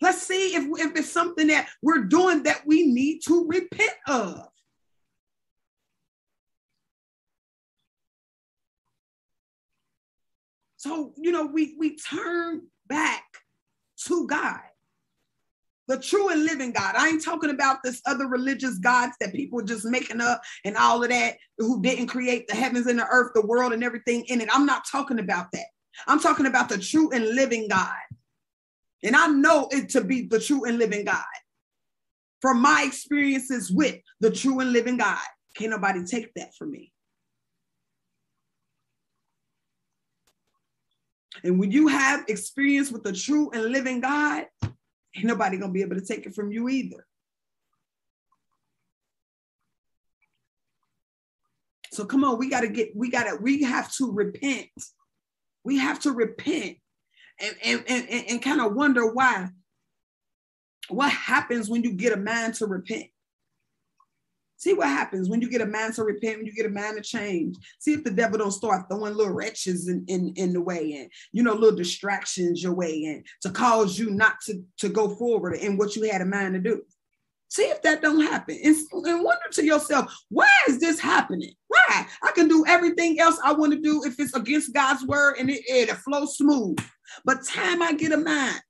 Let's 0.06 0.22
see 0.22 0.54
if, 0.54 0.68
if 0.78 0.96
it's 0.96 1.10
something 1.10 1.48
that 1.48 1.68
we're 1.82 2.04
doing 2.04 2.44
that 2.44 2.64
we 2.64 2.86
need 2.86 3.22
to 3.26 3.44
repent 3.48 3.90
of. 4.06 4.46
So, 10.76 11.12
you 11.16 11.32
know, 11.32 11.46
we, 11.46 11.74
we 11.76 11.96
turn 11.96 12.68
back 12.86 13.24
to 14.04 14.28
God, 14.28 14.60
the 15.88 15.98
true 15.98 16.28
and 16.28 16.44
living 16.44 16.70
God. 16.70 16.94
I 16.96 17.08
ain't 17.08 17.24
talking 17.24 17.50
about 17.50 17.78
this 17.82 18.00
other 18.06 18.28
religious 18.28 18.78
gods 18.78 19.16
that 19.18 19.34
people 19.34 19.58
are 19.58 19.64
just 19.64 19.84
making 19.84 20.20
up 20.20 20.40
and 20.64 20.76
all 20.76 21.02
of 21.02 21.08
that, 21.10 21.34
who 21.58 21.82
didn't 21.82 22.06
create 22.06 22.46
the 22.46 22.54
heavens 22.54 22.86
and 22.86 23.00
the 23.00 23.08
earth, 23.10 23.32
the 23.34 23.44
world, 23.44 23.72
and 23.72 23.82
everything 23.82 24.24
in 24.26 24.40
it. 24.40 24.48
I'm 24.52 24.66
not 24.66 24.86
talking 24.88 25.18
about 25.18 25.50
that. 25.50 25.66
I'm 26.06 26.20
talking 26.20 26.46
about 26.46 26.68
the 26.68 26.78
true 26.78 27.10
and 27.10 27.34
living 27.34 27.66
God. 27.66 27.96
And 29.02 29.14
I 29.14 29.28
know 29.28 29.68
it 29.70 29.90
to 29.90 30.02
be 30.02 30.22
the 30.22 30.40
true 30.40 30.64
and 30.64 30.78
living 30.78 31.04
God. 31.04 31.24
From 32.40 32.60
my 32.60 32.84
experiences 32.86 33.70
with 33.70 33.96
the 34.20 34.30
true 34.30 34.60
and 34.60 34.72
living 34.72 34.96
God, 34.96 35.18
can't 35.56 35.70
nobody 35.70 36.04
take 36.04 36.32
that 36.34 36.54
from 36.54 36.70
me. 36.70 36.92
And 41.44 41.58
when 41.58 41.70
you 41.70 41.88
have 41.88 42.24
experience 42.28 42.90
with 42.90 43.02
the 43.02 43.12
true 43.12 43.50
and 43.52 43.64
living 43.64 44.00
God, 44.00 44.46
ain't 44.64 45.24
nobody 45.24 45.58
gonna 45.58 45.72
be 45.72 45.82
able 45.82 45.96
to 45.96 46.04
take 46.04 46.26
it 46.26 46.34
from 46.34 46.50
you 46.50 46.68
either. 46.68 47.06
So 51.92 52.04
come 52.04 52.24
on, 52.24 52.38
we 52.38 52.50
gotta 52.50 52.68
get, 52.68 52.94
we 52.94 53.10
gotta, 53.10 53.36
we 53.40 53.62
have 53.62 53.92
to 53.94 54.12
repent. 54.12 54.68
We 55.64 55.78
have 55.78 55.98
to 56.00 56.12
repent 56.12 56.76
and, 57.40 57.56
and, 57.64 57.84
and, 57.88 58.24
and 58.28 58.42
kind 58.42 58.60
of 58.60 58.74
wonder 58.74 59.12
why. 59.12 59.48
What 60.88 61.12
happens 61.12 61.68
when 61.68 61.82
you 61.82 61.92
get 61.92 62.12
a 62.12 62.16
mind 62.16 62.54
to 62.54 62.66
repent? 62.66 63.06
See 64.58 64.72
what 64.72 64.88
happens 64.88 65.28
when 65.28 65.42
you 65.42 65.50
get 65.50 65.60
a 65.60 65.66
mind 65.66 65.94
to 65.94 66.04
repent, 66.04 66.38
when 66.38 66.46
you 66.46 66.54
get 66.54 66.66
a 66.66 66.70
mind 66.70 66.96
to 66.96 67.02
change. 67.02 67.56
See 67.78 67.92
if 67.92 68.04
the 68.04 68.10
devil 68.10 68.38
don't 68.38 68.50
start 68.50 68.86
throwing 68.88 69.14
little 69.14 69.34
wretches 69.34 69.88
in, 69.88 70.04
in, 70.08 70.32
in 70.36 70.52
the 70.54 70.62
way 70.62 70.94
and, 70.94 71.10
you 71.32 71.42
know, 71.42 71.52
little 71.52 71.76
distractions 71.76 72.62
your 72.62 72.72
way 72.72 73.04
and 73.04 73.26
to 73.42 73.50
cause 73.50 73.98
you 73.98 74.10
not 74.10 74.36
to, 74.46 74.62
to 74.78 74.88
go 74.88 75.14
forward 75.16 75.56
in 75.56 75.76
what 75.76 75.94
you 75.94 76.10
had 76.10 76.22
a 76.22 76.24
mind 76.24 76.54
to 76.54 76.60
do. 76.60 76.82
See 77.48 77.62
if 77.62 77.80
that 77.82 78.02
don't 78.02 78.20
happen 78.20 78.58
and, 78.62 78.76
and 78.92 79.24
wonder 79.24 79.48
to 79.52 79.64
yourself, 79.64 80.12
why 80.28 80.50
is 80.68 80.80
this 80.80 80.98
happening? 80.98 81.52
Why? 81.68 82.06
I 82.22 82.32
can 82.32 82.48
do 82.48 82.64
everything 82.66 83.20
else 83.20 83.38
I 83.44 83.52
want 83.52 83.72
to 83.72 83.80
do 83.80 84.02
if 84.04 84.18
it's 84.18 84.34
against 84.34 84.74
God's 84.74 85.04
word 85.04 85.36
and 85.38 85.48
it, 85.48 85.62
it'll 85.68 85.94
flow 85.96 86.26
smooth. 86.26 86.78
But 87.24 87.44
time 87.44 87.82
I 87.82 87.92
get 87.92 88.12
a 88.12 88.16
mind 88.16 88.60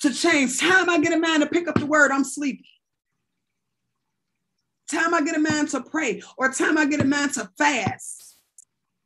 to 0.00 0.12
change, 0.12 0.58
time 0.58 0.90
I 0.90 0.98
get 0.98 1.12
a 1.12 1.18
mind 1.18 1.42
to 1.42 1.48
pick 1.48 1.68
up 1.68 1.76
the 1.76 1.86
word, 1.86 2.10
I'm 2.10 2.24
sleepy. 2.24 2.68
Time 4.90 5.14
I 5.14 5.22
get 5.22 5.36
a 5.36 5.40
mind 5.40 5.68
to 5.68 5.82
pray, 5.82 6.20
or 6.36 6.50
time 6.50 6.76
I 6.76 6.84
get 6.84 7.00
a 7.00 7.04
mind 7.04 7.34
to 7.34 7.48
fast. 7.56 8.38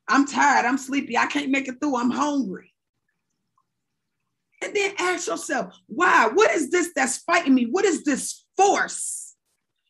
I'm 0.09 0.27
tired, 0.27 0.65
I'm 0.65 0.79
sleepy, 0.79 1.19
I 1.19 1.27
can't 1.27 1.51
make 1.51 1.69
it 1.69 1.79
through, 1.81 1.97
I'm 1.97 2.11
hungry. 2.11 2.74
And 4.65 4.75
then 4.75 4.95
ask 4.99 5.27
yourself, 5.27 5.75
why? 5.87 6.31
What 6.33 6.51
is 6.53 6.71
this 6.71 6.91
that's 6.97 7.19
fighting 7.19 7.55
me? 7.55 7.67
What 7.71 7.85
is 7.85 8.03
this 8.03 8.45
force 8.57 9.35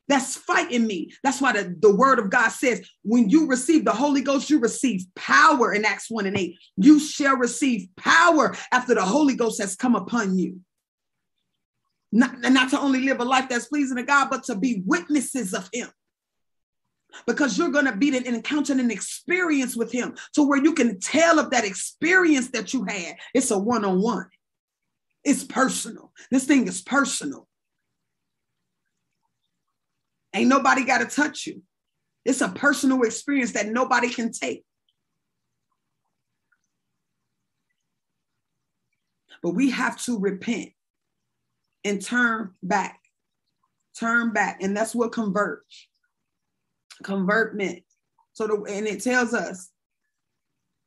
that's 0.09 0.37
fighting 0.37 0.85
me? 0.85 1.13
That's 1.23 1.41
why 1.41 1.53
the, 1.53 1.77
the 1.79 1.95
word 1.95 2.19
of 2.19 2.29
God 2.29 2.49
says, 2.49 2.85
when 3.03 3.31
you 3.31 3.47
receive 3.47 3.85
the 3.85 3.93
Holy 3.93 4.21
Ghost, 4.21 4.51
you 4.51 4.59
receive 4.59 5.07
power 5.15 5.73
in 5.73 5.85
Acts 5.85 6.11
1 6.11 6.27
and 6.27 6.37
8. 6.37 6.59
You 6.77 6.99
shall 6.99 7.37
receive 7.37 7.89
power 7.97 8.57
after 8.73 8.97
the 8.97 9.05
Holy 9.05 9.37
Ghost 9.37 9.61
has 9.61 9.77
come 9.77 9.95
upon 9.95 10.37
you. 10.37 10.59
Not, 12.11 12.41
not 12.41 12.71
to 12.71 12.81
only 12.81 13.01
live 13.01 13.21
a 13.21 13.25
life 13.25 13.49
that's 13.49 13.67
pleasing 13.67 13.97
to 13.97 14.03
God, 14.03 14.29
but 14.29 14.43
to 14.45 14.57
be 14.57 14.83
witnesses 14.85 15.55
of 15.55 15.69
Him 15.73 15.89
because 17.27 17.57
you're 17.57 17.71
going 17.71 17.85
to 17.85 17.95
be 17.95 18.17
an 18.17 18.27
encounter 18.27 18.73
an 18.73 18.91
experience 18.91 19.77
with 19.77 19.93
him 19.93 20.17
to 20.33 20.43
where 20.43 20.63
you 20.63 20.75
can 20.75 20.99
tell 20.99 21.39
of 21.39 21.51
that 21.51 21.65
experience 21.65 22.51
that 22.51 22.75
you 22.75 22.85
had. 22.85 23.15
It's 23.35 23.53
a 23.53 23.59
one-on-one. 23.59 24.27
It's 25.25 25.45
personal. 25.45 26.13
This 26.31 26.45
thing 26.45 26.69
is 26.69 26.83
personal. 26.83 27.49
Ain't 30.35 30.49
nobody 30.49 30.85
got 30.85 30.99
to 30.99 31.07
touch 31.07 31.47
you. 31.47 31.63
It's 32.25 32.41
a 32.41 32.49
personal 32.49 33.03
experience 33.03 33.53
that 33.53 33.69
nobody 33.69 34.09
can 34.09 34.33
take. 34.33 34.65
But 39.43 39.51
we 39.51 39.71
have 39.71 40.03
to 40.05 40.19
repent 40.19 40.71
and 41.85 42.03
turn 42.03 42.53
back. 42.63 42.99
Turn 43.99 44.33
back. 44.33 44.63
And 44.63 44.77
that's 44.77 44.95
what 44.95 45.13
converge. 45.13 45.89
Convertment. 47.03 47.83
So 48.33 48.47
the 48.47 48.63
and 48.73 48.87
it 48.87 49.03
tells 49.03 49.35
us 49.35 49.71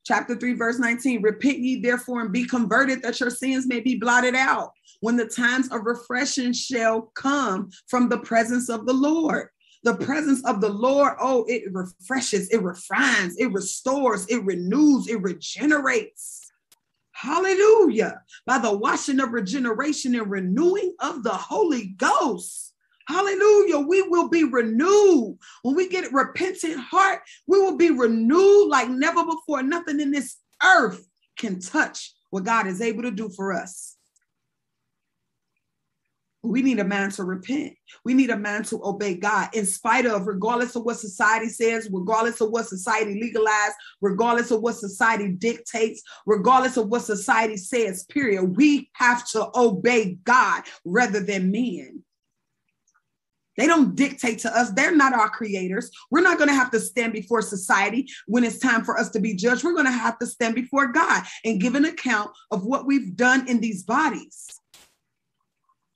chapter 0.08 0.36
3, 0.36 0.54
verse 0.54 0.80
19 0.80 1.22
repent 1.22 1.60
ye 1.60 1.82
therefore 1.82 2.22
and 2.22 2.32
be 2.32 2.46
converted 2.46 3.02
that 3.02 3.20
your 3.20 3.30
sins 3.30 3.68
may 3.68 3.82
be 3.82 3.98
blotted 3.98 4.36
out 4.36 4.72
when 5.02 5.18
the 5.18 5.28
times 5.28 5.70
of 5.72 5.86
refreshing 5.86 6.54
shall 6.54 7.02
come 7.14 7.70
from 7.88 8.08
the 8.08 8.20
presence 8.20 8.70
of 8.70 8.86
the 8.86 8.94
Lord. 8.94 9.50
The 9.84 9.96
presence 9.96 10.44
of 10.46 10.60
the 10.60 10.70
Lord, 10.70 11.14
oh, 11.22 11.46
it 11.48 11.64
refreshes, 11.72 12.50
it 12.50 12.64
refines, 12.64 13.38
it 13.38 13.52
restores, 13.52 14.26
it 14.28 14.44
renews, 14.44 15.08
it 15.08 15.22
regenerates. 15.22 16.52
Hallelujah. 17.12 18.22
By 18.46 18.60
the 18.60 18.76
washing 18.76 19.20
of 19.20 19.34
regeneration 19.34 20.16
and 20.16 20.30
renewing 20.30 20.96
of 21.00 21.24
the 21.24 21.34
Holy 21.34 21.88
Ghost. 21.98 22.67
Hallelujah. 23.08 23.80
We 23.80 24.02
will 24.02 24.28
be 24.28 24.44
renewed. 24.44 25.38
When 25.64 25.76
we 25.76 25.88
get 25.88 26.12
a 26.12 26.16
repentant 26.16 26.78
heart, 26.78 27.22
we 27.48 27.60
will 27.60 27.78
be 27.78 27.90
renewed 27.90 28.68
like 28.68 28.90
never 28.90 29.24
before. 29.24 29.64
Nothing 29.64 30.02
in 30.02 30.12
this 30.12 30.38
earth 30.64 31.08
can 31.38 31.60
touch 31.60 32.14
what 32.32 32.44
God 32.44 32.68
is 32.68 32.82
able 32.82 33.04
to 33.04 33.12
do 33.12 33.30
for 33.30 33.54
us. 33.54 33.96
We 36.44 36.62
need 36.62 36.80
a 36.80 36.84
man 36.84 37.10
to 37.12 37.24
repent. 37.24 37.74
We 38.06 38.14
need 38.14 38.30
a 38.30 38.38
man 38.38 38.64
to 38.66 38.80
obey 38.84 39.16
God 39.16 39.50
in 39.54 39.66
spite 39.66 40.06
of, 40.06 40.28
regardless 40.28 40.76
of 40.76 40.84
what 40.84 40.98
society 40.98 41.50
says, 41.50 41.90
regardless 41.92 42.42
of 42.42 42.52
what 42.52 42.68
society 42.68 43.20
legalized, 43.20 43.74
regardless 44.02 44.52
of 44.52 44.62
what 44.62 44.76
society 44.76 45.30
dictates, 45.30 46.04
regardless 46.26 46.78
of 46.78 46.88
what 46.88 47.02
society 47.02 47.58
says, 47.58 48.04
period. 48.06 48.56
We 48.56 48.90
have 48.94 49.28
to 49.30 49.50
obey 49.56 50.20
God 50.24 50.64
rather 50.86 51.20
than 51.20 51.52
men. 51.52 52.04
They 53.58 53.66
don't 53.68 53.96
dictate 53.96 54.40
to 54.40 54.56
us. 54.56 54.72
They're 54.72 54.96
not 54.96 55.14
our 55.14 55.30
creators. 55.30 55.90
We're 56.12 56.22
not 56.22 56.38
going 56.38 56.50
to 56.50 56.56
have 56.56 56.72
to 56.72 56.80
stand 56.80 57.14
before 57.14 57.42
society 57.42 58.08
when 58.28 58.44
it's 58.44 58.60
time 58.60 58.86
for 58.86 58.98
us 58.98 59.10
to 59.12 59.20
be 59.20 59.36
judged. 59.36 59.64
We're 59.64 59.74
going 59.74 59.86
to 59.86 59.92
have 59.92 60.20
to 60.20 60.28
stand 60.28 60.56
before 60.56 60.88
God 60.88 61.24
and 61.44 61.60
give 61.60 61.76
an 61.76 61.86
account 61.86 62.32
of 62.52 62.66
what 62.66 62.86
we've 62.86 63.16
done 63.16 63.48
in 63.50 63.60
these 63.60 63.84
bodies. 63.84 64.48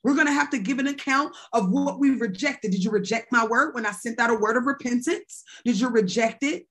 We're 0.04 0.16
going 0.16 0.28
to 0.28 0.34
have 0.34 0.50
to 0.50 0.58
give 0.58 0.80
an 0.80 0.88
account 0.88 1.36
of 1.54 1.70
what 1.70 2.00
we 2.00 2.10
rejected. 2.12 2.72
Did 2.72 2.84
you 2.84 2.90
reject 2.90 3.32
my 3.32 3.46
word 3.46 3.76
when 3.76 3.86
I 3.86 3.92
sent 3.92 4.20
out 4.20 4.32
a 4.32 4.36
word 4.36 4.58
of 4.58 4.66
repentance? 4.66 5.44
Did 5.64 5.80
you 5.80 5.90
reject 5.90 6.42
it? 6.42 6.66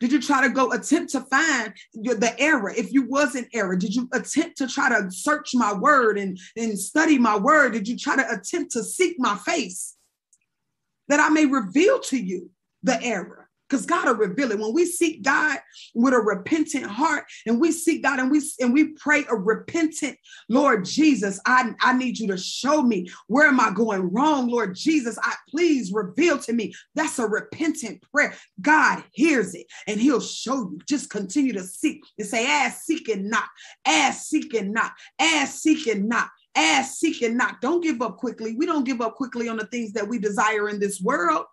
Did 0.00 0.12
you 0.12 0.20
try 0.20 0.46
to 0.46 0.48
go 0.48 0.72
attempt 0.72 1.12
to 1.12 1.20
find 1.22 1.74
the 1.94 2.34
error? 2.38 2.70
If 2.70 2.92
you 2.92 3.06
was 3.06 3.34
in 3.34 3.46
error, 3.52 3.76
did 3.76 3.94
you 3.94 4.08
attempt 4.12 4.56
to 4.58 4.68
try 4.68 4.88
to 4.88 5.10
search 5.10 5.50
my 5.54 5.74
word 5.74 6.16
and, 6.16 6.38
and 6.56 6.78
study 6.78 7.18
my 7.18 7.36
word? 7.36 7.72
Did 7.72 7.88
you 7.88 7.98
try 7.98 8.16
to 8.16 8.32
attempt 8.32 8.72
to 8.72 8.84
seek 8.84 9.16
my 9.18 9.36
face 9.36 9.93
that 11.08 11.20
I 11.20 11.28
may 11.28 11.46
reveal 11.46 12.00
to 12.00 12.16
you 12.16 12.50
the 12.82 13.00
error? 13.02 13.44
because 13.68 13.86
God 13.86 14.06
will 14.06 14.26
reveal 14.26 14.52
it. 14.52 14.58
When 14.58 14.72
we 14.72 14.86
seek 14.86 15.22
God 15.22 15.58
with 15.94 16.14
a 16.14 16.18
repentant 16.18 16.86
heart 16.86 17.24
and 17.46 17.60
we 17.60 17.72
seek 17.72 18.02
God 18.02 18.20
and 18.20 18.30
we 18.30 18.42
and 18.60 18.72
we 18.72 18.88
pray 18.92 19.24
a 19.28 19.34
repentant 19.34 20.16
Lord 20.48 20.84
Jesus, 20.84 21.40
I, 21.46 21.72
I 21.80 21.96
need 21.96 22.18
you 22.18 22.28
to 22.28 22.36
show 22.36 22.82
me 22.82 23.08
where 23.26 23.48
am 23.48 23.60
I 23.60 23.72
going 23.72 24.12
wrong, 24.12 24.48
Lord 24.48 24.74
Jesus. 24.74 25.18
I 25.22 25.34
please 25.48 25.92
reveal 25.92 26.38
to 26.38 26.52
me. 26.52 26.74
That's 26.94 27.18
a 27.18 27.26
repentant 27.26 28.04
prayer. 28.12 28.34
God 28.60 29.02
hears 29.12 29.54
it 29.54 29.66
and 29.86 30.00
he'll 30.00 30.20
show 30.20 30.70
you. 30.70 30.78
Just 30.88 31.10
continue 31.10 31.52
to 31.54 31.62
seek 31.62 32.04
and 32.18 32.28
say, 32.28 32.46
ask, 32.46 32.82
seek, 32.82 33.08
and 33.08 33.30
not, 33.30 33.44
ask, 33.86 34.26
seek, 34.26 34.54
and 34.54 34.72
not, 34.72 34.92
ask, 35.18 35.58
seek, 35.58 35.86
and 35.86 36.08
not 36.08 36.28
ask, 36.54 36.98
seek, 36.98 37.22
and 37.22 37.36
knock. 37.36 37.60
Don't 37.60 37.82
give 37.82 38.02
up 38.02 38.16
quickly. 38.16 38.54
We 38.56 38.66
don't 38.66 38.84
give 38.84 39.00
up 39.00 39.14
quickly 39.14 39.48
on 39.48 39.56
the 39.56 39.66
things 39.66 39.92
that 39.92 40.08
we 40.08 40.18
desire 40.18 40.68
in 40.68 40.78
this 40.78 41.00
world 41.00 41.46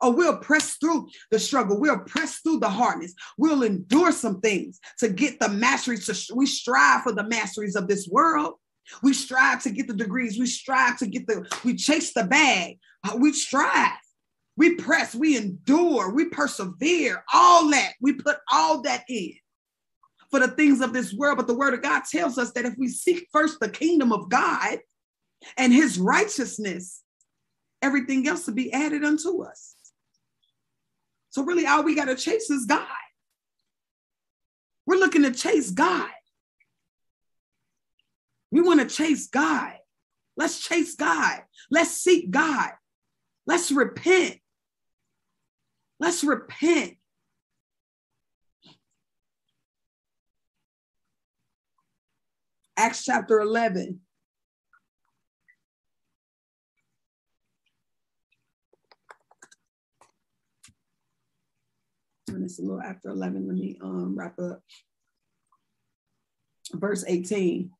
or 0.00 0.12
we'll 0.12 0.38
press 0.38 0.76
through 0.76 1.08
the 1.30 1.38
struggle. 1.38 1.78
We'll 1.78 1.98
press 2.00 2.38
through 2.38 2.60
the 2.60 2.68
hardness. 2.68 3.14
We'll 3.36 3.62
endure 3.62 4.12
some 4.12 4.40
things 4.40 4.80
to 4.98 5.08
get 5.08 5.40
the 5.40 5.48
masteries. 5.48 6.06
To, 6.06 6.34
we 6.34 6.46
strive 6.46 7.02
for 7.02 7.12
the 7.12 7.24
masteries 7.24 7.76
of 7.76 7.88
this 7.88 8.08
world. 8.08 8.54
We 9.02 9.12
strive 9.12 9.62
to 9.64 9.70
get 9.70 9.86
the 9.86 9.94
degrees. 9.94 10.38
We 10.38 10.46
strive 10.46 10.98
to 10.98 11.06
get 11.06 11.26
the, 11.26 11.46
we 11.64 11.74
chase 11.76 12.12
the 12.14 12.24
bag. 12.24 12.78
Uh, 13.06 13.16
we 13.18 13.32
strive. 13.32 13.92
We 14.56 14.74
press, 14.74 15.14
we 15.14 15.36
endure, 15.36 16.12
we 16.12 16.24
persevere, 16.30 17.22
all 17.32 17.70
that. 17.70 17.92
We 18.00 18.14
put 18.14 18.38
all 18.52 18.82
that 18.82 19.04
in 19.08 19.34
for 20.30 20.40
the 20.40 20.48
things 20.48 20.80
of 20.80 20.92
this 20.92 21.12
world. 21.12 21.38
But 21.38 21.46
the 21.46 21.56
word 21.56 21.74
of 21.74 21.82
God 21.82 22.02
tells 22.10 22.38
us 22.38 22.52
that 22.52 22.64
if 22.64 22.74
we 22.78 22.88
seek 22.88 23.26
first 23.32 23.60
the 23.60 23.68
kingdom 23.68 24.12
of 24.12 24.28
God 24.28 24.78
and 25.56 25.72
his 25.72 25.98
righteousness, 25.98 27.02
everything 27.80 28.26
else 28.28 28.46
will 28.46 28.54
be 28.54 28.72
added 28.72 29.04
unto 29.04 29.42
us. 29.42 29.74
So 31.30 31.42
really 31.42 31.66
all 31.66 31.82
we 31.82 31.94
got 31.94 32.06
to 32.06 32.16
chase 32.16 32.50
is 32.50 32.66
God. 32.66 32.86
We're 34.86 34.98
looking 34.98 35.22
to 35.22 35.32
chase 35.32 35.70
God. 35.70 36.08
We 38.50 38.62
want 38.62 38.80
to 38.80 38.86
chase 38.86 39.28
God. 39.28 39.74
Let's 40.36 40.60
chase 40.60 40.94
God. 40.94 41.42
Let's 41.70 41.90
seek 41.90 42.30
God. 42.30 42.70
Let's 43.46 43.70
repent. 43.70 44.38
Let's 46.00 46.22
repent. 46.22 46.97
Acts 52.78 53.04
chapter 53.04 53.40
11. 53.40 54.00
and 62.28 62.44
it's 62.44 62.58
a 62.58 62.62
little 62.62 62.80
after 62.80 63.08
11. 63.08 63.48
Let 63.48 63.56
me 63.56 63.78
um, 63.82 64.16
wrap 64.16 64.38
up. 64.38 64.62
Verse 66.72 67.04
18. 67.06 67.70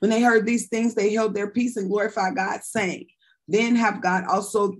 When 0.00 0.10
they 0.10 0.20
heard 0.20 0.44
these 0.44 0.68
things, 0.68 0.94
they 0.94 1.12
held 1.12 1.34
their 1.34 1.50
peace 1.50 1.76
and 1.76 1.88
glorified 1.88 2.36
God, 2.36 2.62
saying, 2.62 3.06
Then 3.48 3.76
have 3.76 4.02
God 4.02 4.24
also 4.28 4.74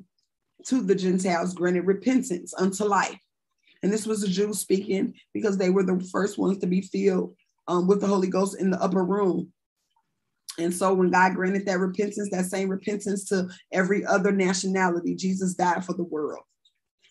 to 0.66 0.82
the 0.82 0.94
Gentiles 0.94 1.54
granted 1.54 1.86
repentance 1.86 2.52
unto 2.56 2.84
life. 2.84 3.18
And 3.82 3.92
this 3.92 4.06
was 4.06 4.20
the 4.20 4.28
Jews 4.28 4.58
speaking 4.58 5.14
because 5.32 5.56
they 5.56 5.70
were 5.70 5.84
the 5.84 6.06
first 6.12 6.36
ones 6.36 6.58
to 6.58 6.66
be 6.66 6.82
filled 6.82 7.34
um, 7.68 7.86
with 7.86 8.00
the 8.00 8.06
Holy 8.06 8.28
Ghost 8.28 8.60
in 8.60 8.70
the 8.70 8.82
upper 8.82 9.04
room. 9.04 9.52
And 10.58 10.74
so 10.74 10.92
when 10.92 11.10
God 11.10 11.34
granted 11.34 11.66
that 11.66 11.78
repentance, 11.78 12.28
that 12.30 12.46
same 12.46 12.68
repentance 12.68 13.24
to 13.26 13.48
every 13.72 14.04
other 14.04 14.32
nationality, 14.32 15.14
Jesus 15.14 15.54
died 15.54 15.84
for 15.84 15.94
the 15.94 16.04
world. 16.04 16.42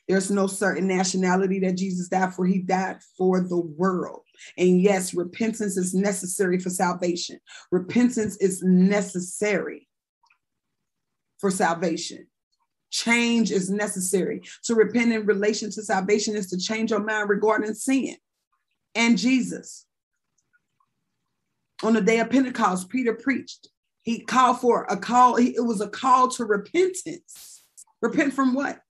There's 0.08 0.32
no 0.32 0.48
certain 0.48 0.88
nationality 0.88 1.60
that 1.60 1.78
Jesus 1.78 2.10
died 2.10 2.34
for. 2.34 2.46
He 2.46 2.60
died 2.60 2.98
for 3.18 3.42
the 3.42 3.60
world. 3.60 4.22
And 4.58 4.82
yes, 4.82 5.14
repentance 5.14 5.78
is 5.78 5.94
necessary 5.94 6.60
for 6.60 6.72
salvation. 6.72 7.40
Repentance 7.72 8.36
is 8.38 8.64
necessary 8.64 9.88
for 11.40 11.52
salvation. 11.52 12.26
Change 12.90 13.52
is 13.52 13.70
necessary. 13.70 14.42
To 14.64 14.74
repent 14.74 15.14
in 15.14 15.26
relation 15.28 15.70
to 15.72 15.84
salvation 15.84 16.36
is 16.36 16.48
to 16.48 16.58
change 16.58 16.90
your 16.90 17.04
mind 17.04 17.30
regarding 17.30 17.76
sin 17.76 18.16
and 18.96 19.18
Jesus. 19.18 19.86
On 21.84 21.94
the 21.94 22.02
day 22.02 22.20
of 22.20 22.30
Pentecost, 22.30 22.90
Peter 22.90 23.14
preached. 23.14 23.70
He 24.04 24.20
called 24.22 24.60
for 24.60 24.86
a 24.90 24.98
call, 24.98 25.36
it 25.36 25.64
was 25.64 25.82
a 25.82 25.90
call 25.90 26.30
to 26.30 26.46
repentance. 26.46 27.64
Repent 28.02 28.34
from 28.34 28.54
what? 28.54 28.82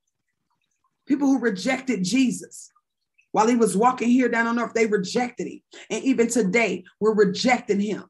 people 1.09 1.27
who 1.27 1.39
rejected 1.39 2.03
Jesus 2.03 2.71
while 3.31 3.47
he 3.47 3.55
was 3.55 3.75
walking 3.75 4.09
here 4.09 4.29
down 4.29 4.47
on 4.47 4.59
earth, 4.59 4.73
they 4.73 4.85
rejected 4.85 5.47
him. 5.47 5.61
And 5.89 6.03
even 6.03 6.29
today, 6.29 6.83
we're 6.99 7.13
rejecting 7.13 7.79
him. 7.79 8.05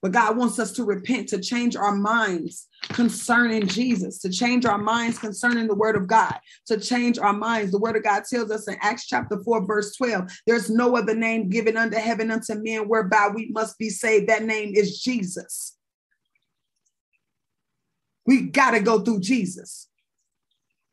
But 0.00 0.12
God 0.12 0.36
wants 0.36 0.58
us 0.58 0.72
to 0.72 0.84
repent, 0.84 1.28
to 1.30 1.40
change 1.40 1.74
our 1.74 1.94
minds 1.94 2.68
concerning 2.90 3.66
Jesus, 3.66 4.18
to 4.20 4.30
change 4.30 4.64
our 4.64 4.78
minds 4.78 5.18
concerning 5.18 5.66
the 5.66 5.74
word 5.74 5.96
of 5.96 6.06
God, 6.06 6.38
to 6.66 6.78
change 6.78 7.18
our 7.18 7.32
minds. 7.32 7.72
The 7.72 7.80
word 7.80 7.96
of 7.96 8.04
God 8.04 8.22
tells 8.30 8.50
us 8.50 8.68
in 8.68 8.76
Acts 8.80 9.06
chapter 9.06 9.42
4, 9.42 9.66
verse 9.66 9.96
12 9.96 10.30
there's 10.46 10.70
no 10.70 10.96
other 10.96 11.14
name 11.14 11.48
given 11.48 11.76
under 11.76 11.98
heaven 11.98 12.30
unto 12.30 12.54
men 12.54 12.88
whereby 12.88 13.28
we 13.34 13.50
must 13.50 13.76
be 13.78 13.90
saved. 13.90 14.28
That 14.28 14.44
name 14.44 14.72
is 14.74 15.00
Jesus. 15.00 15.76
We 18.26 18.42
got 18.42 18.72
to 18.72 18.80
go 18.80 19.00
through 19.00 19.20
Jesus. 19.20 19.88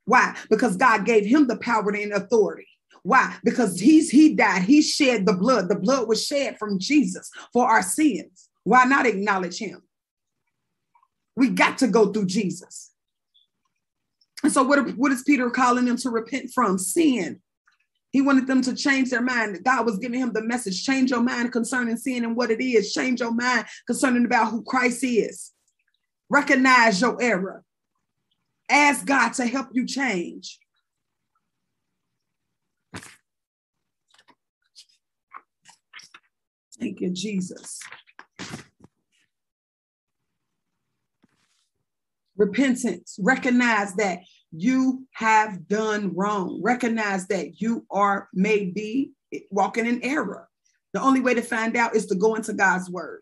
Why? 0.06 0.36
Because 0.50 0.78
God 0.78 1.06
gave 1.06 1.26
him 1.26 1.48
the 1.48 1.58
power 1.58 1.90
and 1.90 2.14
authority. 2.14 2.68
Why? 3.04 3.36
Because 3.44 3.80
he's 3.80 4.10
he 4.10 4.34
died. 4.36 4.64
He 4.64 4.82
shed 4.82 5.26
the 5.26 5.34
blood. 5.34 5.70
The 5.70 5.76
blood 5.76 6.08
was 6.08 6.26
shed 6.26 6.58
from 6.58 6.80
Jesus 6.80 7.30
for 7.54 7.68
our 7.68 7.84
sins. 7.84 8.50
Why 8.66 8.84
not 8.84 9.06
acknowledge 9.06 9.60
him? 9.60 9.82
We 11.36 11.50
got 11.50 11.78
to 11.78 11.88
go 11.88 12.12
through 12.12 12.26
Jesus. 12.26 12.92
And 14.44 14.52
so, 14.52 14.64
what, 14.64 14.90
what 14.98 15.12
is 15.12 15.24
Peter 15.24 15.50
calling 15.50 15.86
them 15.86 15.98
to 15.98 16.10
repent 16.10 16.52
from? 16.54 16.78
Sin. 16.78 17.40
He 18.12 18.22
wanted 18.22 18.48
them 18.48 18.62
to 18.64 18.76
change 18.76 19.10
their 19.10 19.22
mind. 19.22 19.60
God 19.64 19.86
was 19.86 20.00
giving 20.00 20.20
him 20.20 20.34
the 20.34 20.42
message 20.42 20.84
change 20.84 21.12
your 21.12 21.22
mind 21.22 21.52
concerning 21.52 21.98
sin 21.98 22.24
and 22.24 22.36
what 22.36 22.50
it 22.50 22.64
is, 22.64 22.94
change 22.94 23.20
your 23.20 23.34
mind 23.34 23.66
concerning 23.86 24.26
about 24.26 24.52
who 24.52 24.64
Christ 24.64 25.04
is. 25.04 25.52
Recognize 26.30 27.02
your 27.02 27.22
error. 27.22 27.64
Ask 28.70 29.06
God 29.06 29.34
to 29.34 29.46
help 29.46 29.68
you 29.74 29.86
change. 29.86 30.60
Thank 36.80 37.02
you, 37.02 37.10
Jesus. 37.12 37.80
Repentance. 42.38 43.18
Recognize 43.22 43.94
that 43.96 44.20
you 44.52 45.06
have 45.14 45.68
done 45.68 46.14
wrong. 46.16 46.60
Recognize 46.64 47.28
that 47.28 47.62
you 47.62 47.86
are 47.92 48.30
maybe 48.34 49.12
walking 49.52 49.86
in 49.86 50.04
error. 50.04 50.48
The 50.94 51.02
only 51.02 51.20
way 51.20 51.34
to 51.34 51.42
find 51.42 51.76
out 51.76 51.96
is 51.96 52.06
to 52.08 52.16
go 52.16 52.36
into 52.36 52.54
God's 52.54 52.90
word. 52.90 53.22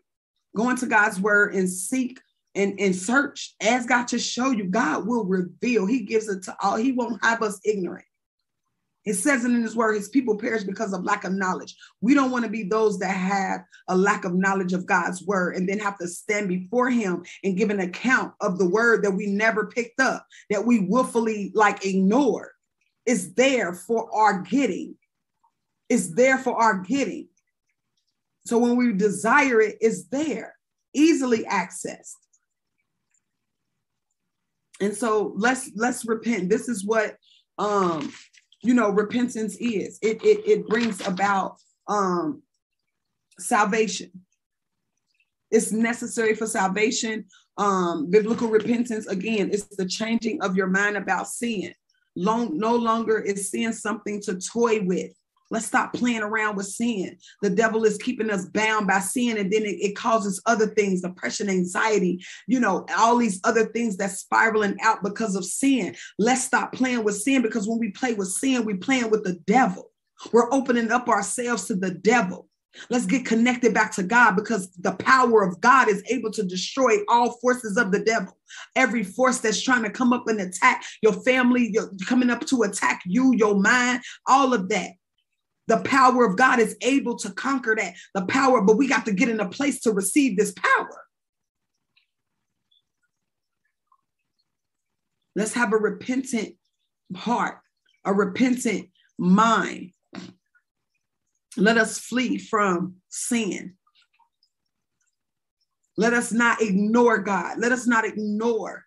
Go 0.56 0.70
into 0.70 0.86
God's 0.86 1.20
word 1.20 1.54
and 1.54 1.68
seek 1.68 2.20
and, 2.54 2.78
and 2.78 2.94
search. 2.94 3.54
Ask 3.60 3.88
God 3.88 4.08
to 4.08 4.18
show 4.18 4.50
you. 4.52 4.64
God 4.64 5.06
will 5.06 5.24
reveal. 5.24 5.86
He 5.86 6.04
gives 6.04 6.28
it 6.28 6.44
to 6.44 6.56
all. 6.62 6.76
He 6.76 6.92
won't 6.92 7.24
have 7.24 7.42
us 7.42 7.60
ignorant. 7.64 8.04
It 9.04 9.14
says 9.14 9.44
it 9.44 9.50
in 9.50 9.62
his 9.62 9.76
word, 9.76 9.94
his 9.94 10.08
people 10.08 10.38
perish 10.38 10.64
because 10.64 10.92
of 10.94 11.04
lack 11.04 11.24
of 11.24 11.32
knowledge. 11.32 11.76
We 12.00 12.14
don't 12.14 12.30
want 12.30 12.44
to 12.44 12.50
be 12.50 12.62
those 12.62 12.98
that 13.00 13.14
have 13.14 13.60
a 13.88 13.96
lack 13.96 14.24
of 14.24 14.34
knowledge 14.34 14.72
of 14.72 14.86
God's 14.86 15.22
word 15.22 15.56
and 15.56 15.68
then 15.68 15.78
have 15.78 15.98
to 15.98 16.08
stand 16.08 16.48
before 16.48 16.88
him 16.88 17.24
and 17.42 17.56
give 17.56 17.68
an 17.70 17.80
account 17.80 18.32
of 18.40 18.58
the 18.58 18.68
word 18.68 19.04
that 19.04 19.10
we 19.10 19.26
never 19.26 19.66
picked 19.66 20.00
up, 20.00 20.26
that 20.48 20.64
we 20.64 20.80
willfully 20.80 21.52
like 21.54 21.84
ignored. 21.84 22.50
It's 23.04 23.32
there 23.34 23.74
for 23.74 24.08
our 24.14 24.40
getting. 24.40 24.96
It's 25.90 26.14
there 26.14 26.38
for 26.38 26.56
our 26.56 26.78
getting. 26.78 27.28
So 28.46 28.58
when 28.58 28.76
we 28.76 28.92
desire 28.92 29.60
it, 29.60 29.76
it's 29.80 30.04
there, 30.08 30.54
easily 30.94 31.44
accessed. 31.44 32.14
And 34.80 34.94
so 34.94 35.34
let's 35.36 35.70
let's 35.76 36.04
repent. 36.06 36.50
This 36.50 36.68
is 36.68 36.84
what 36.84 37.16
um 37.58 38.12
you 38.64 38.74
know 38.74 38.90
repentance 38.90 39.56
is. 39.56 39.98
It 40.02 40.24
it, 40.24 40.48
it 40.48 40.68
brings 40.68 41.06
about 41.06 41.56
um 41.88 42.42
salvation. 43.38 44.10
It's 45.50 45.70
necessary 45.70 46.34
for 46.34 46.46
salvation. 46.46 47.26
Um 47.56 48.10
biblical 48.10 48.48
repentance 48.48 49.06
again 49.06 49.50
it's 49.52 49.76
the 49.76 49.86
changing 49.86 50.42
of 50.42 50.56
your 50.56 50.66
mind 50.66 50.96
about 50.96 51.28
sin. 51.28 51.74
Long 52.16 52.58
no 52.58 52.74
longer 52.74 53.20
is 53.20 53.50
sin 53.50 53.72
something 53.72 54.20
to 54.22 54.38
toy 54.40 54.80
with 54.82 55.12
Let's 55.50 55.66
stop 55.66 55.92
playing 55.92 56.22
around 56.22 56.56
with 56.56 56.66
sin. 56.66 57.18
The 57.42 57.50
devil 57.50 57.84
is 57.84 57.98
keeping 57.98 58.30
us 58.30 58.46
bound 58.46 58.86
by 58.86 59.00
sin, 59.00 59.36
and 59.36 59.52
then 59.52 59.62
it, 59.62 59.76
it, 59.80 59.96
causes 59.96 60.42
other 60.46 60.66
things, 60.66 61.02
depression, 61.02 61.48
anxiety, 61.48 62.24
you 62.46 62.60
know, 62.60 62.86
all 62.96 63.16
these 63.16 63.40
other 63.44 63.66
things 63.66 63.96
that's 63.96 64.18
spiraling 64.18 64.76
out 64.82 65.02
because 65.02 65.36
of 65.36 65.44
sin. 65.44 65.94
Let's 66.18 66.44
stop 66.44 66.72
playing 66.72 67.04
with 67.04 67.16
sin 67.16 67.42
because 67.42 67.68
when 67.68 67.78
we 67.78 67.90
play 67.90 68.14
with 68.14 68.28
sin, 68.28 68.64
we're 68.64 68.76
playing 68.76 69.10
with 69.10 69.24
the 69.24 69.34
devil. 69.46 69.90
We're 70.32 70.52
opening 70.52 70.90
up 70.90 71.08
ourselves 71.08 71.66
to 71.66 71.74
the 71.74 71.90
devil. 71.90 72.48
Let's 72.90 73.06
get 73.06 73.24
connected 73.24 73.72
back 73.72 73.92
to 73.92 74.02
God 74.02 74.34
because 74.34 74.70
the 74.72 74.92
power 74.92 75.42
of 75.42 75.60
God 75.60 75.88
is 75.88 76.02
able 76.10 76.30
to 76.32 76.42
destroy 76.42 76.96
all 77.08 77.38
forces 77.40 77.76
of 77.76 77.92
the 77.92 78.00
devil. 78.00 78.36
Every 78.74 79.04
force 79.04 79.38
that's 79.38 79.62
trying 79.62 79.84
to 79.84 79.90
come 79.90 80.12
up 80.12 80.26
and 80.26 80.40
attack 80.40 80.84
your 81.02 81.12
family, 81.12 81.70
you're 81.72 81.90
coming 82.06 82.30
up 82.30 82.44
to 82.46 82.62
attack 82.62 83.02
you, 83.06 83.32
your 83.36 83.54
mind, 83.54 84.02
all 84.26 84.52
of 84.52 84.68
that. 84.70 84.90
The 85.66 85.78
power 85.78 86.26
of 86.26 86.36
God 86.36 86.58
is 86.58 86.76
able 86.82 87.16
to 87.18 87.30
conquer 87.32 87.74
that. 87.76 87.94
The 88.14 88.26
power, 88.26 88.60
but 88.60 88.76
we 88.76 88.86
got 88.86 89.06
to 89.06 89.12
get 89.12 89.28
in 89.28 89.40
a 89.40 89.48
place 89.48 89.80
to 89.80 89.92
receive 89.92 90.36
this 90.36 90.52
power. 90.52 91.04
Let's 95.36 95.54
have 95.54 95.72
a 95.72 95.76
repentant 95.76 96.54
heart, 97.16 97.58
a 98.04 98.12
repentant 98.12 98.90
mind. 99.18 99.92
Let 101.56 101.78
us 101.78 101.98
flee 101.98 102.38
from 102.38 102.96
sin. 103.08 103.74
Let 105.96 106.12
us 106.12 106.32
not 106.32 106.60
ignore 106.60 107.18
God. 107.18 107.58
Let 107.58 107.72
us 107.72 107.86
not 107.86 108.04
ignore 108.04 108.83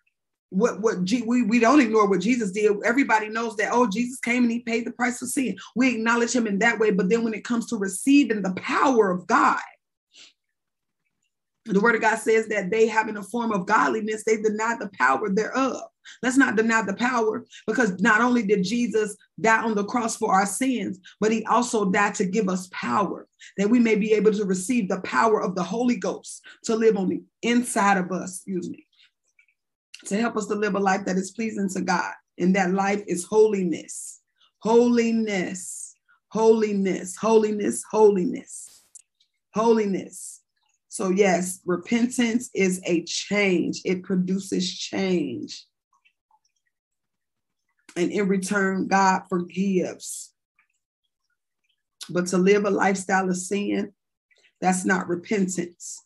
what 0.50 0.80
what 0.80 1.04
G, 1.04 1.22
we 1.22 1.42
we 1.42 1.58
don't 1.58 1.80
ignore 1.80 2.08
what 2.08 2.20
Jesus 2.20 2.52
did. 2.52 2.72
Everybody 2.84 3.28
knows 3.28 3.56
that 3.56 3.70
oh 3.72 3.88
Jesus 3.88 4.18
came 4.20 4.44
and 4.44 4.52
he 4.52 4.60
paid 4.60 4.86
the 4.86 4.92
price 4.92 5.18
for 5.18 5.26
sin. 5.26 5.56
We 5.76 5.94
acknowledge 5.94 6.32
him 6.32 6.46
in 6.46 6.58
that 6.60 6.78
way, 6.78 6.90
but 6.90 7.08
then 7.08 7.24
when 7.24 7.34
it 7.34 7.44
comes 7.44 7.66
to 7.66 7.76
receiving 7.76 8.42
the 8.42 8.54
power 8.54 9.10
of 9.10 9.26
God, 9.26 9.60
the 11.66 11.80
word 11.80 11.96
of 11.96 12.00
God 12.00 12.18
says 12.18 12.48
that 12.48 12.70
they 12.70 12.86
having 12.86 13.16
a 13.18 13.22
form 13.22 13.52
of 13.52 13.66
godliness, 13.66 14.24
they 14.24 14.40
deny 14.40 14.76
the 14.78 14.90
power 14.98 15.28
thereof. 15.28 15.82
Let's 16.22 16.38
not 16.38 16.56
deny 16.56 16.80
the 16.80 16.94
power 16.94 17.44
because 17.66 18.00
not 18.00 18.22
only 18.22 18.42
did 18.42 18.64
Jesus 18.64 19.14
die 19.38 19.62
on 19.62 19.74
the 19.74 19.84
cross 19.84 20.16
for 20.16 20.32
our 20.32 20.46
sins, 20.46 20.98
but 21.20 21.30
he 21.30 21.44
also 21.44 21.90
died 21.90 22.14
to 22.14 22.24
give 22.24 22.48
us 22.48 22.70
power 22.72 23.26
that 23.58 23.68
we 23.68 23.78
may 23.78 23.94
be 23.94 24.14
able 24.14 24.32
to 24.32 24.46
receive 24.46 24.88
the 24.88 25.02
power 25.02 25.42
of 25.42 25.54
the 25.54 25.62
Holy 25.62 25.96
Ghost 25.96 26.42
to 26.64 26.74
live 26.74 26.96
on 26.96 27.10
the 27.10 27.22
inside 27.42 27.98
of 27.98 28.10
us. 28.10 28.36
Excuse 28.36 28.70
me 28.70 28.87
to 30.06 30.20
help 30.20 30.36
us 30.36 30.46
to 30.46 30.54
live 30.54 30.74
a 30.74 30.80
life 30.80 31.04
that 31.06 31.16
is 31.16 31.32
pleasing 31.32 31.68
to 31.70 31.80
God. 31.80 32.12
And 32.38 32.54
that 32.54 32.72
life 32.72 33.02
is 33.06 33.24
holiness, 33.24 34.20
holiness, 34.60 35.94
holiness, 36.28 37.16
holiness, 37.16 37.82
holiness, 37.90 38.84
holiness. 39.54 40.40
So, 40.88 41.10
yes, 41.10 41.60
repentance 41.66 42.50
is 42.54 42.80
a 42.84 43.04
change, 43.04 43.82
it 43.84 44.02
produces 44.04 44.76
change. 44.76 45.64
And 47.96 48.12
in 48.12 48.28
return, 48.28 48.86
God 48.86 49.22
forgives. 49.28 50.32
But 52.08 52.28
to 52.28 52.38
live 52.38 52.64
a 52.64 52.70
lifestyle 52.70 53.28
of 53.28 53.36
sin, 53.36 53.92
that's 54.60 54.84
not 54.84 55.08
repentance. 55.08 56.00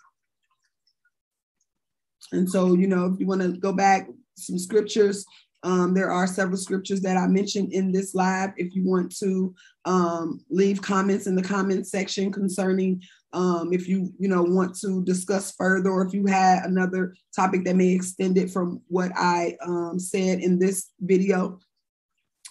And 2.32 2.48
so, 2.48 2.74
you 2.74 2.86
know, 2.86 3.06
if 3.06 3.20
you 3.20 3.26
want 3.26 3.42
to 3.42 3.52
go 3.52 3.72
back 3.72 4.08
some 4.36 4.58
scriptures, 4.58 5.24
um, 5.64 5.94
there 5.94 6.10
are 6.10 6.26
several 6.26 6.56
scriptures 6.56 7.00
that 7.02 7.16
I 7.16 7.26
mentioned 7.28 7.72
in 7.72 7.92
this 7.92 8.14
live. 8.14 8.50
If 8.56 8.74
you 8.74 8.84
want 8.84 9.16
to 9.18 9.54
um, 9.84 10.40
leave 10.50 10.82
comments 10.82 11.26
in 11.26 11.36
the 11.36 11.42
comment 11.42 11.86
section 11.86 12.32
concerning 12.32 13.02
um, 13.32 13.72
if 13.72 13.88
you 13.88 14.12
you 14.18 14.28
know 14.28 14.42
want 14.42 14.78
to 14.80 15.02
discuss 15.04 15.54
further, 15.54 15.90
or 15.90 16.04
if 16.06 16.12
you 16.12 16.26
had 16.26 16.64
another 16.64 17.14
topic 17.34 17.64
that 17.64 17.76
may 17.76 17.88
extend 17.88 18.36
it 18.36 18.50
from 18.50 18.82
what 18.88 19.10
I 19.16 19.56
um, 19.64 19.98
said 19.98 20.40
in 20.40 20.58
this 20.58 20.90
video, 21.00 21.58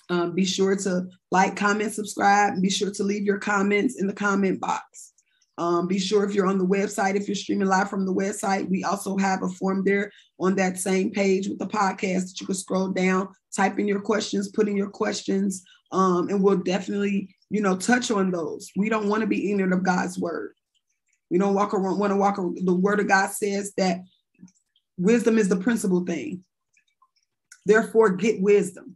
um, 0.09 0.33
be 0.33 0.45
sure 0.45 0.75
to 0.77 1.07
like, 1.29 1.55
comment, 1.55 1.93
subscribe, 1.93 2.61
be 2.61 2.69
sure 2.69 2.91
to 2.91 3.03
leave 3.03 3.23
your 3.23 3.37
comments 3.37 3.99
in 3.99 4.07
the 4.07 4.13
comment 4.13 4.59
box. 4.59 5.10
Um, 5.57 5.87
be 5.87 5.99
sure 5.99 6.23
if 6.23 6.33
you're 6.33 6.47
on 6.47 6.57
the 6.57 6.65
website, 6.65 7.15
if 7.15 7.27
you're 7.27 7.35
streaming 7.35 7.67
live 7.67 7.89
from 7.89 8.05
the 8.05 8.13
website, 8.13 8.69
we 8.69 8.83
also 8.83 9.17
have 9.17 9.43
a 9.43 9.49
form 9.49 9.83
there 9.83 10.11
on 10.39 10.55
that 10.55 10.79
same 10.79 11.11
page 11.11 11.47
with 11.47 11.59
the 11.59 11.67
podcast 11.67 12.27
that 12.27 12.37
you 12.39 12.45
can 12.45 12.55
scroll 12.55 12.87
down, 12.89 13.29
type 13.55 13.77
in 13.77 13.87
your 13.87 14.01
questions, 14.01 14.49
put 14.49 14.67
in 14.67 14.77
your 14.77 14.89
questions, 14.89 15.63
um, 15.91 16.29
and 16.29 16.41
we'll 16.41 16.57
definitely, 16.57 17.35
you 17.49 17.61
know, 17.61 17.75
touch 17.75 18.11
on 18.11 18.31
those. 18.31 18.71
We 18.75 18.89
don't 18.89 19.09
want 19.09 19.21
to 19.21 19.27
be 19.27 19.51
ignorant 19.51 19.73
of 19.73 19.83
God's 19.83 20.17
word. 20.17 20.53
We 21.29 21.37
don't 21.37 21.53
walk 21.53 21.73
around, 21.73 21.99
want 21.99 22.11
to 22.11 22.17
walk 22.17 22.39
around. 22.39 22.59
The 22.63 22.73
word 22.73 22.99
of 22.99 23.07
God 23.07 23.29
says 23.31 23.73
that 23.77 23.99
wisdom 24.97 25.37
is 25.37 25.49
the 25.49 25.57
principal 25.57 26.05
thing. 26.05 26.43
Therefore, 27.65 28.09
get 28.09 28.41
wisdom. 28.41 28.95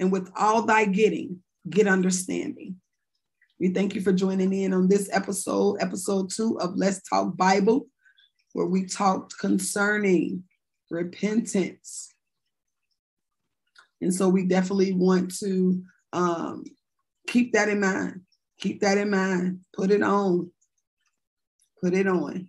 And 0.00 0.10
with 0.10 0.30
all 0.36 0.62
thy 0.62 0.86
getting, 0.86 1.42
get 1.68 1.86
understanding. 1.86 2.80
We 3.64 3.70
thank 3.70 3.94
you 3.94 4.02
for 4.02 4.12
joining 4.12 4.52
in 4.52 4.74
on 4.74 4.88
this 4.88 5.08
episode, 5.10 5.78
episode 5.80 6.28
two 6.28 6.60
of 6.60 6.76
Let's 6.76 7.00
Talk 7.08 7.34
Bible, 7.34 7.86
where 8.52 8.66
we 8.66 8.84
talked 8.84 9.38
concerning 9.38 10.44
repentance. 10.90 12.12
And 14.02 14.14
so 14.14 14.28
we 14.28 14.44
definitely 14.44 14.92
want 14.92 15.34
to 15.38 15.82
um, 16.12 16.64
keep 17.26 17.54
that 17.54 17.70
in 17.70 17.80
mind. 17.80 18.20
Keep 18.60 18.82
that 18.82 18.98
in 18.98 19.08
mind. 19.08 19.60
Put 19.74 19.90
it 19.90 20.02
on. 20.02 20.50
Put 21.82 21.94
it 21.94 22.06
on. 22.06 22.48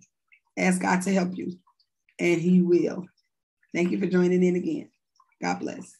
Ask 0.58 0.82
God 0.82 1.00
to 1.00 1.14
help 1.14 1.30
you, 1.34 1.58
and 2.20 2.42
He 2.42 2.60
will. 2.60 3.06
Thank 3.74 3.90
you 3.90 3.98
for 3.98 4.06
joining 4.06 4.42
in 4.42 4.56
again. 4.56 4.90
God 5.42 5.60
bless. 5.60 5.95